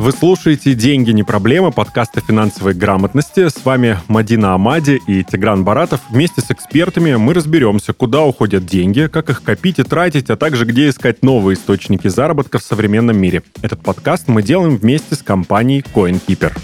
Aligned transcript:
Вы 0.00 0.12
слушаете 0.12 0.72
«Деньги 0.72 1.10
не 1.10 1.24
проблема» 1.24 1.72
подкаста 1.72 2.22
финансовой 2.22 2.72
грамотности. 2.72 3.50
С 3.50 3.62
вами 3.66 3.98
Мадина 4.08 4.54
Амади 4.54 4.98
и 5.06 5.22
Тигран 5.22 5.62
Баратов. 5.62 6.00
Вместе 6.08 6.40
с 6.40 6.50
экспертами 6.50 7.16
мы 7.16 7.34
разберемся, 7.34 7.92
куда 7.92 8.22
уходят 8.22 8.64
деньги, 8.64 9.08
как 9.12 9.28
их 9.28 9.42
копить 9.42 9.78
и 9.78 9.82
тратить, 9.82 10.30
а 10.30 10.38
также 10.38 10.64
где 10.64 10.88
искать 10.88 11.22
новые 11.22 11.54
источники 11.54 12.08
заработка 12.08 12.58
в 12.58 12.62
современном 12.62 13.18
мире. 13.18 13.42
Этот 13.60 13.82
подкаст 13.82 14.26
мы 14.26 14.42
делаем 14.42 14.78
вместе 14.78 15.16
с 15.16 15.22
компанией 15.22 15.82
CoinKeeper. 15.82 16.56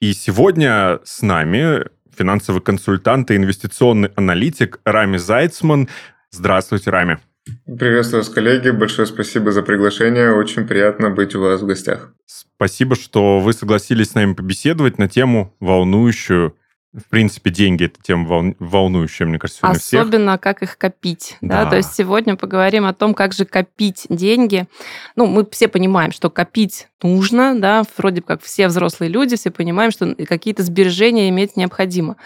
И 0.00 0.14
сегодня 0.14 1.00
с 1.04 1.20
нами 1.20 1.84
финансовый 2.16 2.62
консультант 2.62 3.30
и 3.30 3.36
инвестиционный 3.36 4.10
аналитик 4.14 4.80
Рами 4.84 5.16
Зайцман. 5.16 5.88
Здравствуйте, 6.34 6.90
Рами. 6.90 7.18
Приветствую 7.64 8.22
вас, 8.22 8.28
коллеги. 8.28 8.70
Большое 8.70 9.06
спасибо 9.06 9.52
за 9.52 9.62
приглашение. 9.62 10.32
Очень 10.32 10.66
приятно 10.66 11.10
быть 11.10 11.34
у 11.36 11.40
вас 11.40 11.60
в 11.60 11.66
гостях. 11.66 12.12
Спасибо, 12.26 12.96
что 12.96 13.38
вы 13.38 13.52
согласились 13.52 14.10
с 14.10 14.14
нами 14.14 14.34
побеседовать 14.34 14.98
на 14.98 15.08
тему 15.08 15.54
волнующую 15.60 16.56
в 16.94 17.08
принципе, 17.08 17.50
деньги 17.50 17.86
это 17.86 18.00
тема 18.00 18.54
волнующая, 18.60 19.26
мне 19.26 19.40
кажется, 19.40 19.60
сегодня 19.60 19.78
Особенно, 19.78 20.32
всех. 20.32 20.40
как 20.40 20.62
их 20.62 20.78
копить. 20.78 21.36
Да. 21.40 21.64
да. 21.64 21.70
То 21.70 21.76
есть 21.76 21.92
сегодня 21.92 22.36
поговорим 22.36 22.86
о 22.86 22.94
том, 22.94 23.14
как 23.14 23.32
же 23.32 23.44
копить 23.44 24.06
деньги. 24.08 24.68
Ну, 25.16 25.26
мы 25.26 25.44
все 25.50 25.66
понимаем, 25.66 26.12
что 26.12 26.30
копить 26.30 26.86
нужно, 27.02 27.58
да, 27.58 27.82
вроде 27.98 28.22
как 28.22 28.42
все 28.42 28.68
взрослые 28.68 29.10
люди, 29.10 29.36
все 29.36 29.50
понимаем, 29.50 29.90
что 29.90 30.14
какие-то 30.14 30.62
сбережения 30.62 31.28
иметь 31.28 31.56
необходимо. 31.56 32.16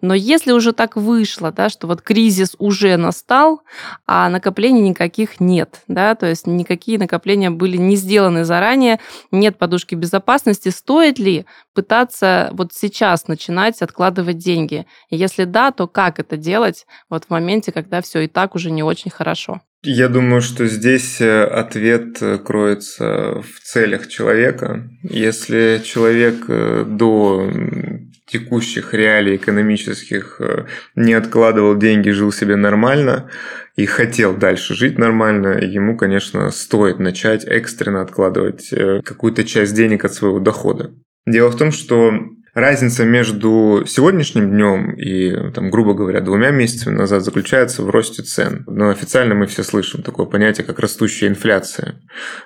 Но 0.00 0.14
если 0.14 0.52
уже 0.52 0.72
так 0.72 0.96
вышло, 0.96 1.52
да, 1.52 1.68
что 1.68 1.86
вот 1.86 2.00
кризис 2.00 2.56
уже 2.58 2.96
настал, 2.96 3.62
а 4.06 4.28
накоплений 4.30 4.80
никаких 4.80 5.38
нет, 5.38 5.82
да, 5.86 6.14
то 6.14 6.26
есть 6.26 6.46
никакие 6.46 6.98
накопления 6.98 7.50
были 7.50 7.76
не 7.76 7.94
сделаны 7.94 8.44
заранее, 8.44 8.98
нет 9.30 9.58
подушки 9.58 9.94
безопасности, 9.94 10.70
стоит 10.70 11.18
ли 11.18 11.44
пытаться 11.74 12.50
вот 12.52 12.72
сейчас 12.72 13.28
начинать 13.28 13.82
откладывать 13.82 14.13
деньги? 14.22 14.86
И 15.10 15.16
если 15.16 15.44
да, 15.44 15.72
то 15.72 15.86
как 15.88 16.20
это 16.20 16.36
делать 16.36 16.86
вот 17.10 17.24
в 17.24 17.30
моменте, 17.30 17.72
когда 17.72 18.00
все 18.00 18.20
и 18.20 18.28
так 18.28 18.54
уже 18.54 18.70
не 18.70 18.82
очень 18.82 19.10
хорошо? 19.10 19.60
Я 19.86 20.08
думаю, 20.08 20.40
что 20.40 20.66
здесь 20.66 21.20
э, 21.20 21.44
ответ 21.44 22.16
э, 22.22 22.38
кроется 22.38 23.42
в 23.42 23.60
целях 23.62 24.08
человека. 24.08 24.88
Если 25.02 25.82
человек 25.84 26.46
э, 26.48 26.86
до 26.88 27.50
текущих 28.26 28.94
реалий 28.94 29.36
экономических 29.36 30.40
не 30.96 31.12
откладывал 31.12 31.76
деньги, 31.76 32.08
жил 32.08 32.32
себе 32.32 32.56
нормально 32.56 33.30
и 33.76 33.84
хотел 33.84 34.34
дальше 34.34 34.74
жить 34.74 34.96
нормально, 34.96 35.58
ему, 35.58 35.98
конечно, 35.98 36.50
стоит 36.50 36.98
начать 36.98 37.44
экстренно 37.44 38.00
откладывать 38.00 38.70
какую-то 39.04 39.44
часть 39.44 39.74
денег 39.74 40.06
от 40.06 40.14
своего 40.14 40.40
дохода. 40.40 40.94
Дело 41.26 41.50
в 41.50 41.58
том, 41.58 41.70
что 41.70 42.14
разница 42.54 43.04
между 43.04 43.84
сегодняшним 43.86 44.50
днем 44.50 44.92
и, 44.92 45.52
там, 45.52 45.70
грубо 45.70 45.94
говоря, 45.94 46.20
двумя 46.20 46.50
месяцами 46.50 46.94
назад 46.94 47.22
заключается 47.22 47.82
в 47.82 47.90
росте 47.90 48.22
цен. 48.22 48.64
Но 48.66 48.90
официально 48.90 49.34
мы 49.34 49.46
все 49.46 49.62
слышим 49.62 50.02
такое 50.02 50.26
понятие, 50.26 50.64
как 50.64 50.78
растущая 50.78 51.28
инфляция. 51.28 52.00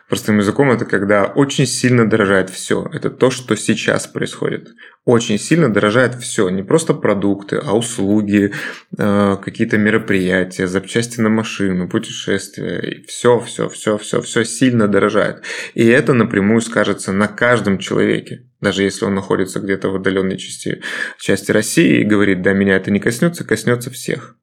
Простым 0.08 0.38
языком 0.38 0.70
это 0.70 0.84
когда 0.84 1.24
очень 1.26 1.66
сильно 1.66 2.08
дорожает 2.08 2.50
все. 2.50 2.88
Это 2.92 3.10
то, 3.10 3.30
что 3.30 3.54
сейчас 3.56 4.06
происходит 4.06 4.68
очень 5.08 5.38
сильно 5.38 5.72
дорожает 5.72 6.16
все, 6.16 6.50
не 6.50 6.62
просто 6.62 6.92
продукты, 6.92 7.56
а 7.56 7.74
услуги, 7.74 8.52
э, 8.98 9.36
какие-то 9.42 9.78
мероприятия, 9.78 10.66
запчасти 10.66 11.18
на 11.22 11.30
машину, 11.30 11.88
путешествия, 11.88 13.02
все, 13.08 13.40
все, 13.40 13.70
все, 13.70 13.96
все, 13.96 14.20
все 14.20 14.44
сильно 14.44 14.86
дорожает. 14.86 15.44
И 15.72 15.86
это 15.86 16.12
напрямую 16.12 16.60
скажется 16.60 17.12
на 17.12 17.26
каждом 17.26 17.78
человеке. 17.78 18.47
Даже 18.60 18.82
если 18.82 19.04
он 19.04 19.14
находится 19.14 19.60
где-то 19.60 19.90
в 19.90 19.96
отдаленной 19.96 20.36
части, 20.36 20.82
части 21.18 21.52
России 21.52 22.00
и 22.00 22.04
говорит, 22.04 22.42
да, 22.42 22.52
меня 22.52 22.76
это 22.76 22.90
не 22.90 23.00
коснется, 23.00 23.44
коснется 23.44 23.90
всех. 23.90 24.36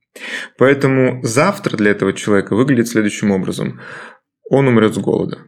Поэтому 0.57 1.21
завтра 1.23 1.75
для 1.75 1.91
этого 1.91 2.13
человека 2.13 2.55
выглядит 2.55 2.87
следующим 2.87 3.31
образом. 3.31 3.81
Он 4.49 4.67
умрет 4.67 4.93
с 4.93 4.97
голода. 4.97 5.39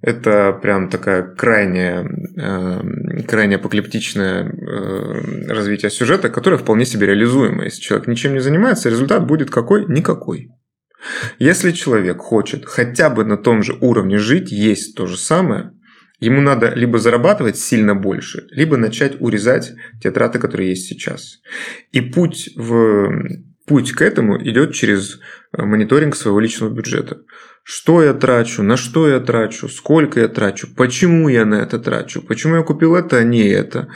Это 0.00 0.52
прям 0.60 0.88
такая 0.88 1.22
крайняя, 1.22 2.04
э, 2.04 3.22
крайне 3.28 3.56
апокалиптичное 3.56 4.44
э, 4.44 5.52
развитие 5.52 5.90
сюжета, 5.90 6.28
которое 6.28 6.56
вполне 6.56 6.84
себе 6.84 7.06
реализуемо. 7.06 7.64
Если 7.64 7.80
человек 7.80 8.08
ничем 8.08 8.32
не 8.32 8.40
занимается, 8.40 8.90
результат 8.90 9.26
будет 9.26 9.50
какой? 9.50 9.86
Никакой. 9.86 10.50
Если 11.38 11.70
человек 11.70 12.18
хочет 12.18 12.66
хотя 12.66 13.10
бы 13.10 13.24
на 13.24 13.36
том 13.36 13.62
же 13.62 13.76
уровне 13.80 14.18
жить, 14.18 14.50
есть 14.50 14.96
то 14.96 15.06
же 15.06 15.16
самое, 15.16 15.72
ему 16.22 16.40
надо 16.40 16.72
либо 16.74 16.98
зарабатывать 16.98 17.58
сильно 17.58 17.94
больше, 17.94 18.46
либо 18.50 18.76
начать 18.76 19.16
урезать 19.20 19.72
те 20.00 20.10
траты, 20.10 20.38
которые 20.38 20.70
есть 20.70 20.86
сейчас. 20.86 21.40
И 21.92 22.00
путь 22.00 22.50
в 22.56 23.42
путь 23.66 23.92
к 23.92 24.02
этому 24.02 24.42
идет 24.42 24.74
через 24.74 25.20
э, 25.56 25.62
мониторинг 25.62 26.16
своего 26.16 26.40
личного 26.40 26.70
бюджета. 26.70 27.22
Что 27.64 28.02
я 28.02 28.12
трачу, 28.12 28.62
на 28.62 28.76
что 28.76 29.08
я 29.08 29.20
трачу, 29.20 29.68
сколько 29.68 30.20
я 30.20 30.28
трачу, 30.28 30.68
почему 30.76 31.28
я 31.28 31.44
на 31.44 31.56
это 31.56 31.78
трачу, 31.78 32.22
почему 32.22 32.56
я 32.56 32.62
купил 32.62 32.96
это, 32.96 33.18
а 33.18 33.24
не 33.24 33.48
это. 33.48 33.88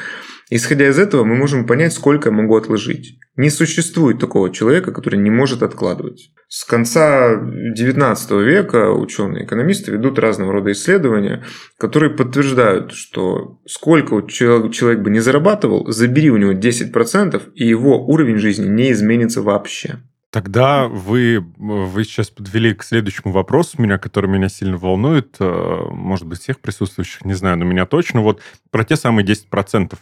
Исходя 0.49 0.89
из 0.89 0.99
этого, 0.99 1.25
мы 1.25 1.35
можем 1.35 1.67
понять, 1.67 1.93
сколько 1.93 2.29
я 2.29 2.35
могу 2.35 2.57
отложить. 2.57 3.19
Не 3.37 3.51
существует 3.51 4.21
такого 4.21 4.53
человека, 4.53 4.93
который 4.93 5.19
не 5.19 5.31
может 5.31 5.63
откладывать. 5.63 6.31
С 6.49 6.65
конца 6.65 7.35
XIX 7.35 8.45
века 8.45 8.93
ученые-экономисты 8.93 9.91
ведут 9.91 10.21
разного 10.21 10.53
рода 10.53 10.71
исследования, 10.71 11.45
которые 11.79 12.15
подтверждают, 12.15 12.93
что 12.93 13.59
сколько 13.67 14.23
человек 14.23 15.01
бы 15.01 15.11
не 15.11 15.19
зарабатывал, 15.19 15.91
забери 15.91 16.31
у 16.31 16.37
него 16.37 16.53
10%, 16.53 17.43
и 17.55 17.67
его 17.67 18.07
уровень 18.07 18.39
жизни 18.39 18.69
не 18.69 18.93
изменится 18.93 19.43
вообще. 19.43 19.97
Тогда 20.31 20.87
вы, 20.87 21.45
вы 21.57 22.05
сейчас 22.05 22.31
подвели 22.31 22.75
к 22.75 22.85
следующему 22.85 23.33
вопросу, 23.33 23.81
меня, 23.81 23.99
который 23.99 24.31
меня 24.31 24.49
сильно 24.49 24.77
волнует, 24.77 25.37
э, 25.41 25.81
может 25.91 26.27
быть, 26.27 26.41
всех 26.41 26.61
присутствующих, 26.61 27.25
не 27.25 27.35
знаю, 27.35 27.59
но 27.59 27.65
меня 27.65 27.87
точно, 27.87 28.21
вот 28.21 28.43
про 28.71 28.85
те 28.85 28.97
самые 28.97 29.27
10% 29.27 29.95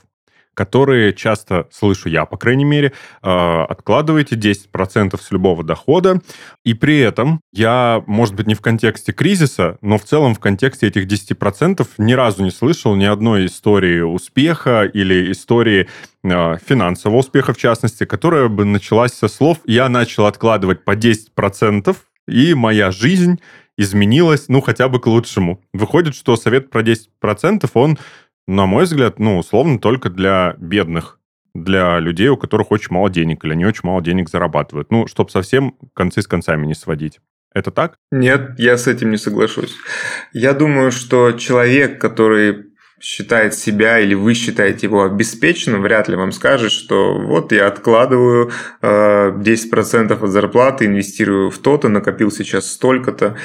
которые 0.54 1.12
часто 1.12 1.69
слышу 1.70 2.09
я, 2.09 2.25
по 2.25 2.37
крайней 2.37 2.65
мере, 2.65 2.92
а, 3.22 3.65
откладываете 3.65 4.37
10% 4.37 5.20
с 5.20 5.31
любого 5.31 5.62
дохода, 5.62 6.20
и 6.65 6.75
при 6.75 6.98
этом 7.00 7.41
я, 7.53 8.03
может 8.06 8.34
быть, 8.34 8.47
не 8.47 8.54
в 8.54 8.60
контексте 8.60 9.12
кризиса, 9.12 9.76
но 9.81 9.98
в 9.98 10.04
целом 10.04 10.34
в 10.34 10.41
контексте 10.41 10.87
этих 10.87 11.06
10% 11.06 11.87
ни 11.98 12.12
разу 12.12 12.43
не 12.43 12.50
слышал 12.50 12.94
ни 12.94 13.04
одной 13.04 13.47
истории 13.47 14.00
успеха 14.00 14.84
или 14.84 15.31
истории 15.32 15.88
а, 16.25 16.56
финансового 16.56 17.19
успеха, 17.19 17.53
в 17.53 17.59
частности, 17.59 18.04
которая 18.04 18.48
бы 18.48 18.64
началась 18.64 19.12
со 19.12 19.28
слов 19.28 19.59
«я 19.66 19.88
начал 19.88 20.26
откладывать 20.26 20.84
по 20.84 20.94
10%, 20.97 21.97
и 22.28 22.54
моя 22.54 22.91
жизнь 22.91 23.41
изменилась, 23.76 24.47
ну, 24.48 24.60
хотя 24.60 24.88
бы 24.88 25.00
к 25.00 25.06
лучшему». 25.06 25.60
Выходит, 25.72 26.14
что 26.14 26.37
совет 26.37 26.70
про 26.70 26.82
10%, 26.82 27.69
он 27.75 27.98
на 28.47 28.66
мой 28.66 28.84
взгляд, 28.84 29.19
ну, 29.19 29.38
условно, 29.38 29.78
только 29.78 30.10
для 30.10 30.55
бедных, 30.59 31.19
для 31.55 31.99
людей, 31.99 32.28
у 32.28 32.37
которых 32.37 32.71
очень 32.71 32.88
мало 32.91 33.10
денег 33.10 33.44
или 33.44 33.53
они 33.53 33.65
очень 33.65 33.82
мало 33.84 34.03
денег 34.03 34.28
зарабатывают. 34.28 34.91
Ну, 34.91 35.06
чтобы 35.06 35.31
совсем 35.31 35.77
концы 35.94 36.22
с 36.22 36.27
концами 36.27 36.66
не 36.66 36.75
сводить. 36.75 37.21
Это 37.55 37.71
так? 37.71 37.94
Нет, 38.10 38.59
я 38.59 38.77
с 38.77 38.88
этим 38.88 39.10
не 39.12 39.16
соглашусь. 39.16 39.77
Я 40.32 40.53
думаю, 40.53 40.91
что 40.91 41.32
человек, 41.32 42.00
который 42.00 42.75
считает 43.00 43.55
себя 43.55 44.00
или 44.00 44.15
вы 44.15 44.34
считаете 44.34 44.87
его 44.87 45.05
обеспеченным, 45.05 45.82
вряд 45.82 46.08
ли 46.08 46.17
вам 46.17 46.32
скажет, 46.32 46.73
что 46.73 47.19
вот 47.19 47.52
я 47.52 47.67
откладываю 47.67 48.50
10% 48.82 48.82
э, 48.82 50.14
от 50.14 50.31
зарплаты, 50.31 50.87
инвестирую 50.87 51.50
в 51.50 51.58
то-то, 51.58 51.88
накопил 51.88 52.31
сейчас 52.31 52.73
столько-то. 52.73 53.37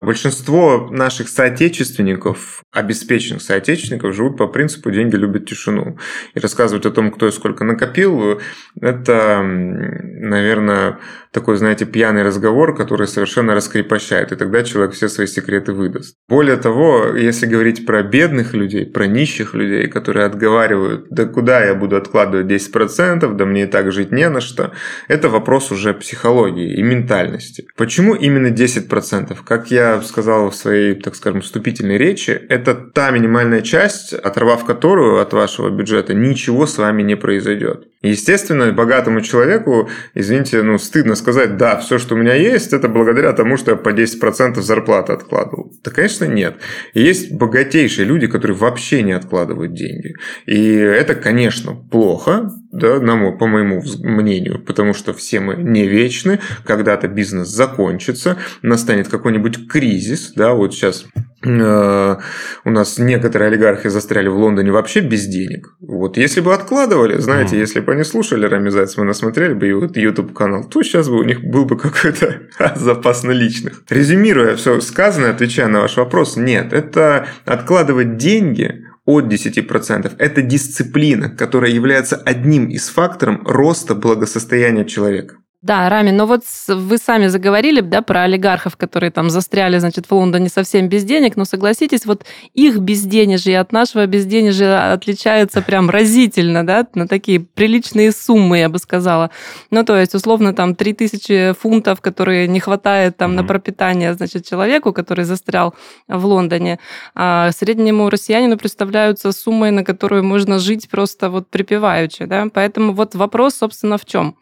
Большинство 0.00 0.88
наших 0.90 1.28
соотечественников, 1.28 2.62
обеспеченных 2.72 3.42
соотечественников, 3.42 4.14
живут 4.14 4.38
по 4.38 4.46
принципу 4.46 4.90
«деньги 4.90 5.16
любят 5.16 5.46
тишину». 5.46 5.98
И 6.34 6.40
рассказывать 6.40 6.86
о 6.86 6.90
том, 6.90 7.10
кто 7.10 7.26
и 7.26 7.32
сколько 7.32 7.64
накопил, 7.64 8.40
это, 8.80 9.42
наверное, 9.42 10.98
такой, 11.32 11.56
знаете, 11.56 11.84
пьяный 11.84 12.22
разговор, 12.22 12.76
который 12.76 13.06
совершенно 13.06 13.54
раскрепощает, 13.54 14.32
и 14.32 14.36
тогда 14.36 14.62
человек 14.64 14.94
все 14.94 15.08
свои 15.08 15.26
секреты 15.26 15.72
выдаст. 15.72 16.16
Более 16.28 16.56
того, 16.56 17.16
если 17.16 17.46
говорить 17.46 17.86
про 17.86 18.02
бедных 18.02 18.52
людей, 18.52 18.86
про 18.86 19.06
нищих 19.06 19.54
людей, 19.54 19.88
которые 19.88 20.26
отговаривают, 20.26 21.06
да 21.10 21.24
куда 21.24 21.64
я 21.64 21.74
буду 21.74 21.96
откладывать 21.96 22.46
10%, 22.46 23.34
да 23.34 23.44
мне 23.44 23.64
и 23.64 23.66
так 23.66 23.92
жить 23.92 24.12
не 24.12 24.28
на 24.28 24.40
что, 24.40 24.72
это 25.08 25.28
вопрос 25.28 25.70
уже 25.70 25.94
психологии 25.94 26.76
и 26.76 26.82
ментальности. 26.82 27.66
Почему 27.76 28.14
именно 28.14 28.48
10%? 28.48 29.36
Как 29.44 29.70
я 29.70 30.00
сказал 30.02 30.50
в 30.50 30.54
своей, 30.54 30.94
так 30.94 31.14
скажем, 31.14 31.40
вступительной 31.42 31.98
речи, 31.98 32.30
это 32.30 32.59
это 32.60 32.74
та 32.74 33.10
минимальная 33.10 33.62
часть, 33.62 34.12
оторвав 34.12 34.64
которую 34.64 35.20
от 35.20 35.32
вашего 35.32 35.70
бюджета, 35.70 36.14
ничего 36.14 36.66
с 36.66 36.78
вами 36.78 37.02
не 37.02 37.16
произойдет. 37.16 37.86
Естественно, 38.02 38.72
богатому 38.72 39.20
человеку, 39.20 39.90
извините, 40.14 40.62
ну, 40.62 40.78
стыдно 40.78 41.14
сказать, 41.14 41.58
да, 41.58 41.76
все, 41.76 41.98
что 41.98 42.14
у 42.14 42.18
меня 42.18 42.34
есть, 42.34 42.72
это 42.72 42.88
благодаря 42.88 43.32
тому, 43.32 43.58
что 43.58 43.72
я 43.72 43.76
по 43.76 43.90
10% 43.90 44.60
зарплаты 44.60 45.12
откладывал. 45.12 45.70
Да, 45.84 45.90
конечно, 45.90 46.24
нет. 46.24 46.56
есть 46.94 47.32
богатейшие 47.32 48.06
люди, 48.06 48.26
которые 48.26 48.56
вообще 48.56 49.02
не 49.02 49.12
откладывают 49.12 49.74
деньги. 49.74 50.14
И 50.46 50.72
это, 50.74 51.14
конечно, 51.14 51.74
плохо, 51.74 52.50
да, 52.72 53.00
на 53.00 53.16
мой, 53.16 53.36
по 53.36 53.46
моему 53.46 53.82
мнению, 53.98 54.64
потому 54.64 54.94
что 54.94 55.12
все 55.12 55.40
мы 55.40 55.56
не 55.56 55.86
вечны, 55.86 56.40
когда-то 56.64 57.06
бизнес 57.08 57.48
закончится, 57.48 58.38
настанет 58.62 59.08
какой-нибудь 59.08 59.68
кризис, 59.68 60.32
да, 60.34 60.54
вот 60.54 60.72
сейчас 60.72 61.04
у 61.42 62.70
нас 62.70 62.98
некоторые 62.98 63.48
олигархи 63.48 63.88
застряли 63.88 64.28
в 64.28 64.36
Лондоне 64.36 64.72
вообще 64.72 65.00
без 65.00 65.26
денег. 65.26 65.74
Вот 65.80 66.18
если 66.18 66.40
бы 66.40 66.52
откладывали, 66.52 67.18
знаете, 67.18 67.56
mm. 67.56 67.60
если 67.60 67.80
бы 67.80 67.92
они 67.92 68.04
слушали 68.04 68.44
Рами 68.44 68.68
Зайцмана, 68.68 69.14
смотрели 69.14 69.54
бы 69.54 69.66
его 69.66 69.88
YouTube 69.94 70.34
канал, 70.34 70.64
то 70.68 70.82
сейчас 70.82 71.08
бы 71.08 71.18
у 71.18 71.24
них 71.24 71.42
был 71.42 71.64
бы 71.64 71.78
какой-то 71.78 72.42
запас 72.76 73.22
наличных. 73.22 73.84
Резюмируя 73.88 74.54
все 74.56 74.80
сказанное, 74.80 75.30
отвечая 75.30 75.68
на 75.68 75.80
ваш 75.80 75.96
вопрос, 75.96 76.36
нет, 76.36 76.72
это 76.74 77.26
откладывать 77.46 78.18
деньги 78.18 78.84
от 79.06 79.24
10%. 79.24 80.12
Это 80.18 80.42
дисциплина, 80.42 81.30
которая 81.30 81.70
является 81.70 82.16
одним 82.16 82.68
из 82.68 82.88
факторов 82.88 83.40
роста 83.44 83.94
благосостояния 83.94 84.84
человека. 84.84 85.36
Да, 85.62 85.90
Рами, 85.90 86.10
но 86.10 86.24
вот 86.24 86.42
вы 86.68 86.96
сами 86.96 87.26
заговорили, 87.26 87.82
да, 87.82 88.00
про 88.00 88.22
олигархов, 88.22 88.78
которые 88.78 89.10
там 89.10 89.28
застряли, 89.28 89.76
значит, 89.78 90.06
в 90.06 90.12
Лондоне 90.12 90.48
совсем 90.48 90.88
без 90.88 91.04
денег, 91.04 91.36
но 91.36 91.44
согласитесь, 91.44 92.06
вот 92.06 92.24
их 92.54 92.78
безденежье 92.78 93.60
от 93.60 93.70
нашего 93.70 94.06
безденежья 94.06 94.94
отличается 94.94 95.60
прям 95.60 95.90
разительно, 95.90 96.66
да, 96.66 96.86
на 96.94 97.06
такие 97.06 97.40
приличные 97.40 98.10
суммы, 98.12 98.60
я 98.60 98.70
бы 98.70 98.78
сказала. 98.78 99.30
Ну, 99.70 99.84
то 99.84 99.98
есть, 99.98 100.14
условно, 100.14 100.54
там 100.54 100.74
3000 100.74 101.52
фунтов, 101.52 102.00
которые 102.00 102.48
не 102.48 102.58
хватает 102.58 103.18
там 103.18 103.32
mm-hmm. 103.32 103.34
на 103.34 103.44
пропитание, 103.44 104.14
значит, 104.14 104.46
человеку, 104.46 104.94
который 104.94 105.26
застрял 105.26 105.74
в 106.08 106.24
Лондоне, 106.24 106.78
а 107.14 107.52
среднему 107.52 108.08
россиянину 108.08 108.56
представляются 108.56 109.30
суммой, 109.30 109.72
на 109.72 109.84
которую 109.84 110.24
можно 110.24 110.58
жить 110.58 110.88
просто 110.88 111.28
вот 111.28 111.50
припеваючи, 111.50 112.24
да, 112.24 112.46
поэтому 112.50 112.94
вот 112.94 113.14
вопрос, 113.14 113.56
собственно, 113.56 113.98
в 113.98 114.06
чем? 114.06 114.36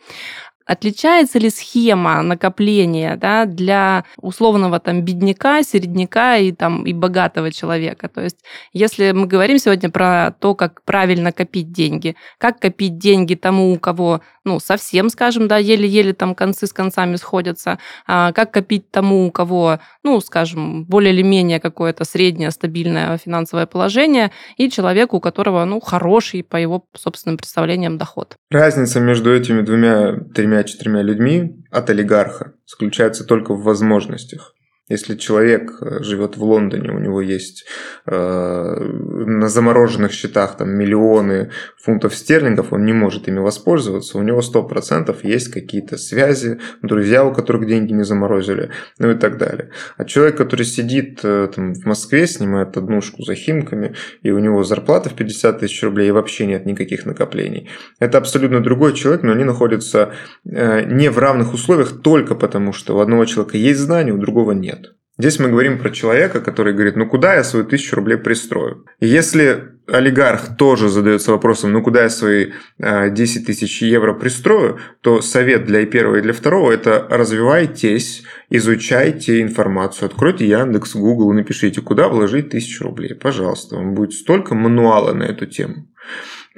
Отличается 0.69 1.38
ли 1.38 1.49
схема 1.49 2.20
накопления 2.20 3.17
да, 3.17 3.47
для 3.47 4.05
условного 4.19 4.79
там 4.79 5.00
бедняка, 5.00 5.62
середняка 5.62 6.37
и, 6.37 6.53
там, 6.53 6.85
и 6.85 6.93
богатого 6.93 7.50
человека? 7.50 8.11
То 8.11 8.20
есть 8.20 8.37
если 8.75 9.12
мы 9.12 9.26
говорим 9.26 9.59
сегодня 9.59 9.88
про 9.88 10.35
то, 10.38 10.55
как 10.55 10.82
правильно 10.85 11.32
копить 11.32 11.73
деньги, 11.73 12.17
как 12.37 12.61
копить 12.61 12.99
деньги 12.99 13.35
тому, 13.35 13.73
у 13.73 13.79
кого 13.79 14.20
ну, 14.49 14.61
совсем, 14.61 15.11
скажем, 15.11 15.47
да, 15.47 15.59
еле-еле 15.59 16.15
там 16.15 16.35
концы 16.35 16.67
с 16.67 16.73
концами 16.73 17.17
сходятся, 17.17 17.79
а 18.06 18.32
как 18.32 18.50
копить 18.50 18.91
тому, 18.91 19.26
у 19.26 19.31
кого, 19.31 19.79
ну, 20.03 20.20
скажем, 20.20 20.85
более 20.87 21.12
или 21.12 21.23
менее 21.23 21.61
какое-то 21.61 22.05
среднее 22.05 22.50
стабильное 22.50 23.19
финансовое 23.19 23.67
положение, 23.67 24.31
и 24.56 24.70
человеку, 24.70 25.19
у 25.19 25.20
которого, 25.20 25.65
ну, 25.67 25.81
хороший, 25.81 26.43
по 26.43 26.56
его 26.56 26.87
собственным 26.97 27.37
представлениям, 27.37 27.99
доход. 27.99 28.37
Разница 28.50 29.00
между 29.00 29.35
этими 29.35 29.61
двумя-тремя 29.61 30.57
тремя-четырьмя 30.62 31.02
людьми 31.02 31.64
от 31.70 31.90
олигарха 31.90 32.55
заключается 32.66 33.25
только 33.25 33.55
в 33.55 33.62
возможностях. 33.62 34.55
Если 34.88 35.17
человек 35.17 35.79
э, 35.81 36.02
живет 36.02 36.37
в 36.37 36.43
Лондоне, 36.43 36.90
у 36.90 36.99
него 36.99 37.20
есть 37.20 37.67
э, 38.06 38.12
на 38.14 39.49
замороженных 39.49 40.12
счетах 40.12 40.56
там 40.56 40.70
миллионы 40.70 41.50
фунтов 41.76 42.14
стерлингов, 42.14 42.73
он 42.73 42.85
не 42.85 42.93
может 42.93 43.29
ими 43.29 43.38
воспользоваться, 43.38 44.19
у 44.19 44.23
него 44.23 44.40
100% 44.40 45.17
есть 45.23 45.49
какие-то 45.49 45.99
связи, 45.99 46.58
друзья, 46.82 47.25
у 47.25 47.32
которых 47.32 47.67
деньги 47.67 47.93
не 47.93 48.05
заморозили, 48.05 48.70
ну 48.99 49.11
и 49.11 49.14
так 49.14 49.37
далее. 49.38 49.70
А 49.96 50.05
человек, 50.05 50.37
который 50.37 50.64
сидит 50.64 51.20
э, 51.23 51.49
там, 51.55 51.75
в 51.75 51.84
Москве, 51.84 52.26
снимает 52.26 52.76
однушку 52.76 53.23
за 53.23 53.34
химками, 53.34 53.94
и 54.23 54.31
у 54.31 54.38
него 54.38 54.64
зарплата 54.64 55.11
в 55.11 55.14
50 55.14 55.61
тысяч 55.61 55.82
рублей, 55.82 56.08
и 56.08 56.12
вообще 56.12 56.46
нет 56.46 56.67
никаких 56.67 57.06
накоплений. 57.06 57.69
Это 57.99 58.19
абсолютно 58.19 58.62
другой 58.62 58.94
человек, 58.94 59.23
но 59.23 59.32
они 59.32 59.44
находятся 59.44 60.12
э, 60.44 60.84
не 60.84 61.11
в 61.11 61.19
равных 61.19 61.52
условиях 61.55 62.00
только 62.02 62.34
потому, 62.34 62.73
что 62.73 62.96
у 62.96 63.00
одного 63.00 63.25
человека 63.25 63.56
есть 63.58 63.81
знания, 63.81 64.12
у 64.12 64.19
другого 64.19 64.52
нет. 64.52 64.77
Здесь 65.19 65.41
мы 65.41 65.49
говорим 65.49 65.79
про 65.79 65.91
человека, 65.91 66.41
который 66.41 66.73
говорит, 66.73 66.94
ну 66.94 67.09
куда 67.09 67.35
я 67.35 67.43
свою 67.43 67.65
тысячу 67.65 67.97
рублей 67.97 68.19
пристрою? 68.19 68.85
И 69.00 69.09
если 69.09 69.73
олигарх 69.88 70.56
тоже 70.56 70.88
задается 70.88 71.32
вопросом, 71.32 71.73
ну 71.73 71.82
куда 71.82 72.05
я 72.05 72.09
свои 72.09 72.53
10 72.79 73.47
тысяч 73.47 73.82
евро 73.82 74.15
пристрою, 74.15 74.79
то 75.00 75.20
совет 75.20 75.65
для 75.65 75.81
и 75.81 75.87
первого, 75.87 76.17
и 76.17 76.23
для 76.23 76.32
второго– 76.32 76.70
это 76.73 77.05
развивайтесь, 77.11 78.23
изучайте 78.49 79.43
информацию, 79.43 80.06
откройте 80.06 80.47
Яндекс, 80.47 80.94
Google, 80.94 81.32
напишите, 81.32 81.81
куда 81.81 82.09
вложить 82.09 82.50
тысячу 82.50 82.85
рублей. 82.85 83.15
Пожалуйста, 83.15 83.75
вам 83.75 83.94
будет 83.94 84.12
столько 84.12 84.55
мануала 84.55 85.15
на 85.15 85.25
эту 85.25 85.47
тему. 85.47 85.88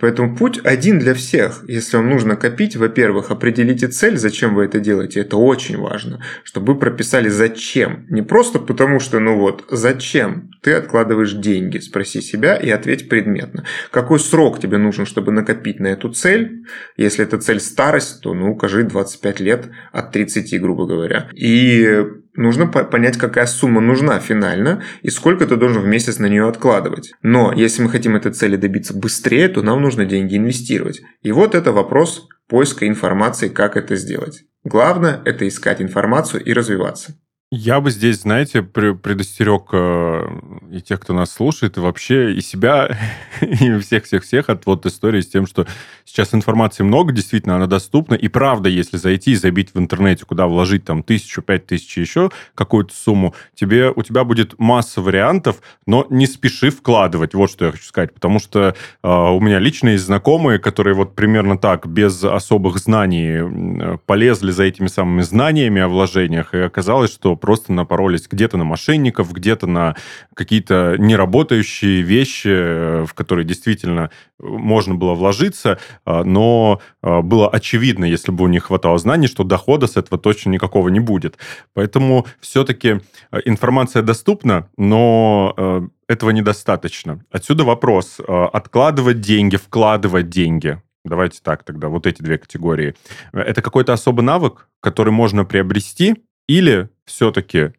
Поэтому 0.01 0.37
путь 0.37 0.61
один 0.65 0.99
для 0.99 1.15
всех. 1.15 1.65
Если 1.69 1.97
вам 1.97 2.09
нужно 2.09 2.37
копить, 2.37 2.77
во-первых, 2.77 3.31
определите 3.31 3.89
цель, 3.89 4.17
зачем 4.17 4.55
вы 4.55 4.65
это 4.65 4.81
делаете. 4.81 5.21
Это 5.21 5.37
очень 5.37 5.77
важно, 5.79 6.23
чтобы 6.43 6.73
вы 6.73 6.81
прописали 6.81 7.29
зачем. 7.29 8.07
Не 8.09 8.23
просто 8.23 8.59
потому, 8.59 9.01
что, 9.01 9.21
ну 9.21 9.39
вот, 9.39 9.65
зачем 9.71 10.51
ты 10.63 10.73
откладываешь 10.73 11.33
деньги. 11.33 11.79
Спроси 11.79 12.21
себя 12.21 12.57
и 12.57 12.71
ответь 12.71 13.09
предметно. 13.09 13.65
Какой 13.91 14.19
срок 14.19 14.61
тебе 14.61 14.79
нужен, 14.79 15.07
чтобы 15.07 15.33
накопить 15.33 15.81
на 15.81 15.89
эту 15.89 16.11
цель? 16.11 16.65
Если 16.97 17.25
это 17.25 17.39
цель 17.39 17.61
старость, 17.61 18.23
то, 18.23 18.35
ну, 18.35 18.53
укажи 18.53 18.85
25 18.85 19.41
лет 19.41 19.69
от 19.93 20.13
30, 20.13 20.61
грубо 20.61 20.87
говоря. 20.87 21.29
И 21.35 22.05
нужно 22.35 22.67
понять, 22.67 23.17
какая 23.17 23.47
сумма 23.47 23.81
нужна 23.81 24.19
финально 24.21 24.83
и 25.03 25.11
сколько 25.11 25.47
ты 25.47 25.57
должен 25.57 25.83
в 25.83 25.87
месяц 25.87 26.19
на 26.19 26.27
нее 26.27 26.49
откладывать. 26.49 27.13
Но 27.23 27.53
если 27.53 27.83
мы 27.83 27.91
хотим 27.91 28.17
этой 28.17 28.33
цели 28.33 28.57
добиться 28.57 28.95
быстрее, 28.95 29.49
то 29.49 29.63
нам 29.63 29.83
нужно 29.83 30.05
деньги 30.05 30.37
инвестировать. 30.37 31.01
И 31.23 31.33
вот 31.33 31.55
это 31.55 31.73
вопрос 31.73 32.29
поиска 32.49 32.87
информации, 32.87 33.49
как 33.49 33.77
это 33.77 33.97
сделать. 33.97 34.45
Главное– 34.65 35.21
это 35.25 35.49
искать 35.49 35.81
информацию 35.81 36.45
и 36.45 36.53
развиваться. 36.53 37.15
Я 37.53 37.81
бы 37.81 37.91
здесь, 37.91 38.21
знаете, 38.21 38.63
предостерег 38.63 39.71
э, 39.73 40.23
и 40.71 40.81
тех, 40.81 41.01
кто 41.01 41.13
нас 41.15 41.33
слушает, 41.33 41.77
и 41.77 41.81
вообще 41.81 42.33
и 42.33 42.41
себя, 42.43 42.97
и 43.41 43.77
всех-всех-всех 43.79 44.49
от 44.49 44.67
вот 44.67 44.87
истории 44.87 45.21
с 45.21 45.29
тем, 45.29 45.49
что 45.49 45.67
сейчас 46.11 46.35
информации 46.35 46.83
много, 46.83 47.13
действительно, 47.13 47.57
она 47.57 47.67
доступна, 47.67 48.15
и 48.15 48.29
правда, 48.29 48.69
если 48.69 48.97
зайти 48.97 49.33
и 49.33 49.37
забить 49.37 49.71
в 49.75 49.79
интернете, 49.79 50.25
куда 50.25 50.47
вложить 50.47 50.85
там 50.85 51.03
тысячу, 51.03 51.41
пять 51.41 51.67
тысяч, 51.67 51.97
еще 51.97 52.31
какую-то 52.55 52.95
сумму, 52.95 53.35
тебе, 53.55 53.91
у 53.95 54.03
тебя 54.03 54.25
будет 54.25 54.59
масса 54.59 55.01
вариантов, 55.01 55.61
но 55.87 56.07
не 56.11 56.27
спеши 56.27 56.71
вкладывать, 56.71 57.35
вот 57.35 57.51
что 57.51 57.67
я 57.67 57.73
хочу 57.73 57.85
сказать, 57.85 58.13
потому 58.13 58.41
что 58.41 58.75
э, 59.03 59.09
у 59.09 59.41
меня 59.41 59.59
лично 59.61 59.91
есть 59.91 60.05
знакомые, 60.05 60.59
которые 60.59 60.95
вот 60.95 61.15
примерно 61.15 61.57
так, 61.57 61.87
без 61.87 62.23
особых 62.25 62.79
знаний, 62.79 63.99
полезли 64.07 64.51
за 64.51 64.65
этими 64.65 64.89
самыми 64.89 65.23
знаниями 65.23 65.81
о 65.81 65.89
вложениях, 65.89 66.55
и 66.55 66.59
оказалось, 66.59 67.13
что 67.13 67.37
просто 67.37 67.73
напоролись 67.73 68.27
где-то 68.29 68.57
на 68.57 68.65
мошенников, 68.65 69.33
где-то 69.33 69.67
на 69.67 69.97
какие-то 70.35 70.97
неработающие 70.99 72.03
вещи, 72.03 72.49
э, 72.49 73.05
в 73.07 73.15
которые 73.15 73.45
действительно 73.45 74.11
можно 74.41 74.95
было 74.95 75.15
вложиться, 75.15 75.79
но 76.05 76.81
а, 77.03 77.23
было 77.23 77.49
очевидно, 77.49 78.05
если 78.05 78.33
бы 78.33 78.45
у 78.45 78.49
них 78.49 78.65
хватало 78.65 78.99
знаний, 78.99 79.27
что 79.27 79.45
дохода 79.45 79.87
с 79.87 79.97
этого 79.97 80.21
точно 80.21 80.51
никакого 80.51 80.89
не 80.89 81.01
будет. 81.01 81.39
Поэтому 81.75 82.27
все-таки 82.41 83.01
э, 83.31 83.39
информация 83.45 84.03
доступна, 84.03 84.69
но 84.77 85.91
этого 86.09 86.31
недостаточно. 86.31 87.25
Отсюда 87.31 87.65
вопрос. 87.65 88.19
Откладывать 88.27 89.21
деньги, 89.21 89.57
вкладывать 89.57 90.29
деньги. 90.29 90.81
Давайте 91.05 91.41
так 91.43 91.65
тогда, 91.65 91.89
вот 91.89 92.07
эти 92.07 92.23
две 92.23 92.39
категории. 92.39 92.95
Это 93.33 93.63
какой-то 93.63 93.93
особый 93.93 94.23
навык, 94.23 94.69
который 94.81 95.13
можно 95.13 95.45
приобрести, 95.45 96.17
или 96.47 96.89
все-таки 97.05 97.73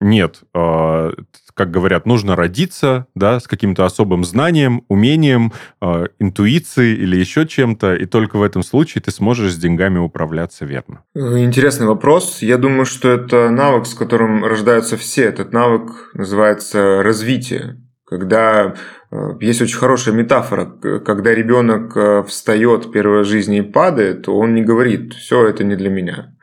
нет, 0.00 0.40
э, 0.54 1.10
как 1.54 1.70
говорят, 1.70 2.06
нужно 2.06 2.34
родиться, 2.34 3.06
да, 3.14 3.38
с 3.38 3.46
каким-то 3.46 3.84
особым 3.84 4.24
знанием, 4.24 4.82
умением, 4.88 5.52
э, 5.82 6.06
интуицией 6.18 6.94
или 6.94 7.16
еще 7.16 7.46
чем-то, 7.46 7.94
и 7.94 8.06
только 8.06 8.36
в 8.36 8.42
этом 8.42 8.62
случае 8.62 9.02
ты 9.02 9.10
сможешь 9.10 9.52
с 9.52 9.58
деньгами 9.58 9.98
управляться 9.98 10.64
верно. 10.64 11.02
Интересный 11.14 11.86
вопрос. 11.86 12.40
Я 12.40 12.56
думаю, 12.56 12.86
что 12.86 13.10
это 13.10 13.50
навык, 13.50 13.86
с 13.86 13.94
которым 13.94 14.44
рождаются 14.44 14.96
все. 14.96 15.24
Этот 15.24 15.52
навык 15.52 16.10
называется 16.14 17.02
развитие. 17.02 17.76
Когда 18.06 18.74
э, 19.10 19.16
есть 19.40 19.60
очень 19.60 19.76
хорошая 19.76 20.14
метафора, 20.14 20.64
когда 21.04 21.34
ребенок 21.34 22.26
встает 22.26 22.90
первой 22.90 23.24
жизни 23.24 23.58
и 23.58 23.62
падает, 23.62 24.28
он 24.30 24.54
не 24.54 24.62
говорит, 24.62 25.12
все 25.12 25.46
это 25.46 25.62
не 25.62 25.76
для 25.76 25.90
меня. 25.90 26.34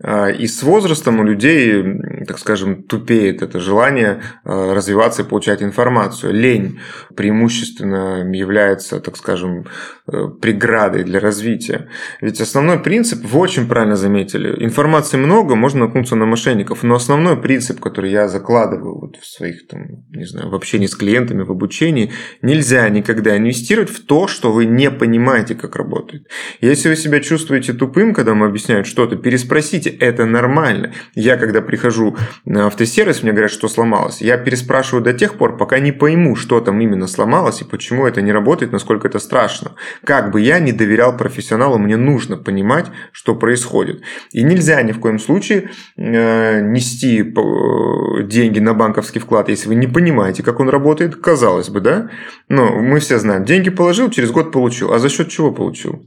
А, 0.00 0.28
и 0.28 0.46
с 0.46 0.62
возрастом 0.62 1.18
у 1.20 1.24
людей 1.24 1.82
так 2.28 2.38
скажем, 2.38 2.82
тупеет 2.82 3.42
это 3.42 3.58
желание 3.58 4.20
э, 4.44 4.72
развиваться 4.72 5.22
и 5.22 5.24
получать 5.24 5.62
информацию. 5.62 6.32
Лень 6.34 6.78
преимущественно 7.16 8.22
является, 8.32 9.00
так 9.00 9.16
скажем, 9.16 9.64
э, 10.06 10.28
преградой 10.40 11.04
для 11.04 11.20
развития. 11.20 11.88
Ведь 12.20 12.40
основной 12.40 12.78
принцип, 12.78 13.24
вы 13.24 13.40
очень 13.40 13.66
правильно 13.66 13.96
заметили, 13.96 14.62
информации 14.64 15.16
много, 15.16 15.56
можно 15.56 15.86
наткнуться 15.86 16.16
на 16.16 16.26
мошенников, 16.26 16.82
но 16.82 16.94
основной 16.94 17.40
принцип, 17.40 17.80
который 17.80 18.10
я 18.10 18.28
закладываю 18.28 19.00
вот 19.00 19.16
в 19.16 19.26
своих, 19.26 19.66
там, 19.66 20.04
не 20.10 20.26
знаю, 20.26 20.50
в 20.50 20.54
общении 20.54 20.86
с 20.86 20.94
клиентами, 20.94 21.42
в 21.42 21.50
обучении, 21.50 22.12
нельзя 22.42 22.88
никогда 22.90 23.36
инвестировать 23.36 23.90
в 23.90 24.04
то, 24.04 24.28
что 24.28 24.52
вы 24.52 24.66
не 24.66 24.90
понимаете, 24.90 25.54
как 25.54 25.76
работает. 25.76 26.28
Если 26.60 26.90
вы 26.90 26.96
себя 26.96 27.20
чувствуете 27.20 27.72
тупым, 27.72 28.12
когда 28.12 28.32
вам 28.32 28.42
объясняют 28.42 28.86
что-то, 28.86 29.16
переспросите, 29.16 29.88
это 29.88 30.26
нормально. 30.26 30.92
Я, 31.14 31.36
когда 31.36 31.62
прихожу 31.62 32.16
на 32.44 32.66
автосервис, 32.66 33.22
мне 33.22 33.32
говорят, 33.32 33.50
что 33.50 33.68
сломалось. 33.68 34.20
Я 34.20 34.38
переспрашиваю 34.38 35.04
до 35.04 35.12
тех 35.12 35.34
пор, 35.34 35.56
пока 35.56 35.78
не 35.78 35.92
пойму, 35.92 36.36
что 36.36 36.60
там 36.60 36.80
именно 36.80 37.06
сломалось 37.06 37.60
и 37.60 37.64
почему 37.64 38.06
это 38.06 38.22
не 38.22 38.32
работает, 38.32 38.72
насколько 38.72 39.08
это 39.08 39.18
страшно. 39.18 39.72
Как 40.04 40.30
бы 40.30 40.40
я 40.40 40.58
не 40.58 40.72
доверял 40.72 41.16
профессионалу, 41.16 41.78
мне 41.78 41.96
нужно 41.96 42.36
понимать, 42.36 42.86
что 43.12 43.34
происходит. 43.34 44.02
И 44.32 44.42
нельзя 44.42 44.82
ни 44.82 44.92
в 44.92 45.00
коем 45.00 45.18
случае 45.18 45.70
э, 45.96 46.60
нести 46.60 47.20
э, 47.20 48.22
деньги 48.24 48.58
на 48.60 48.74
банковский 48.74 49.18
вклад, 49.18 49.48
если 49.48 49.68
вы 49.68 49.74
не 49.74 49.86
понимаете, 49.86 50.42
как 50.42 50.60
он 50.60 50.68
работает. 50.68 51.16
Казалось 51.16 51.68
бы, 51.68 51.80
да? 51.80 52.10
Но 52.48 52.78
мы 52.80 53.00
все 53.00 53.18
знаем, 53.18 53.44
деньги 53.44 53.70
положил, 53.70 54.10
через 54.10 54.30
год 54.30 54.52
получил. 54.52 54.92
А 54.92 54.98
за 54.98 55.08
счет 55.08 55.28
чего 55.28 55.52
получил? 55.52 56.02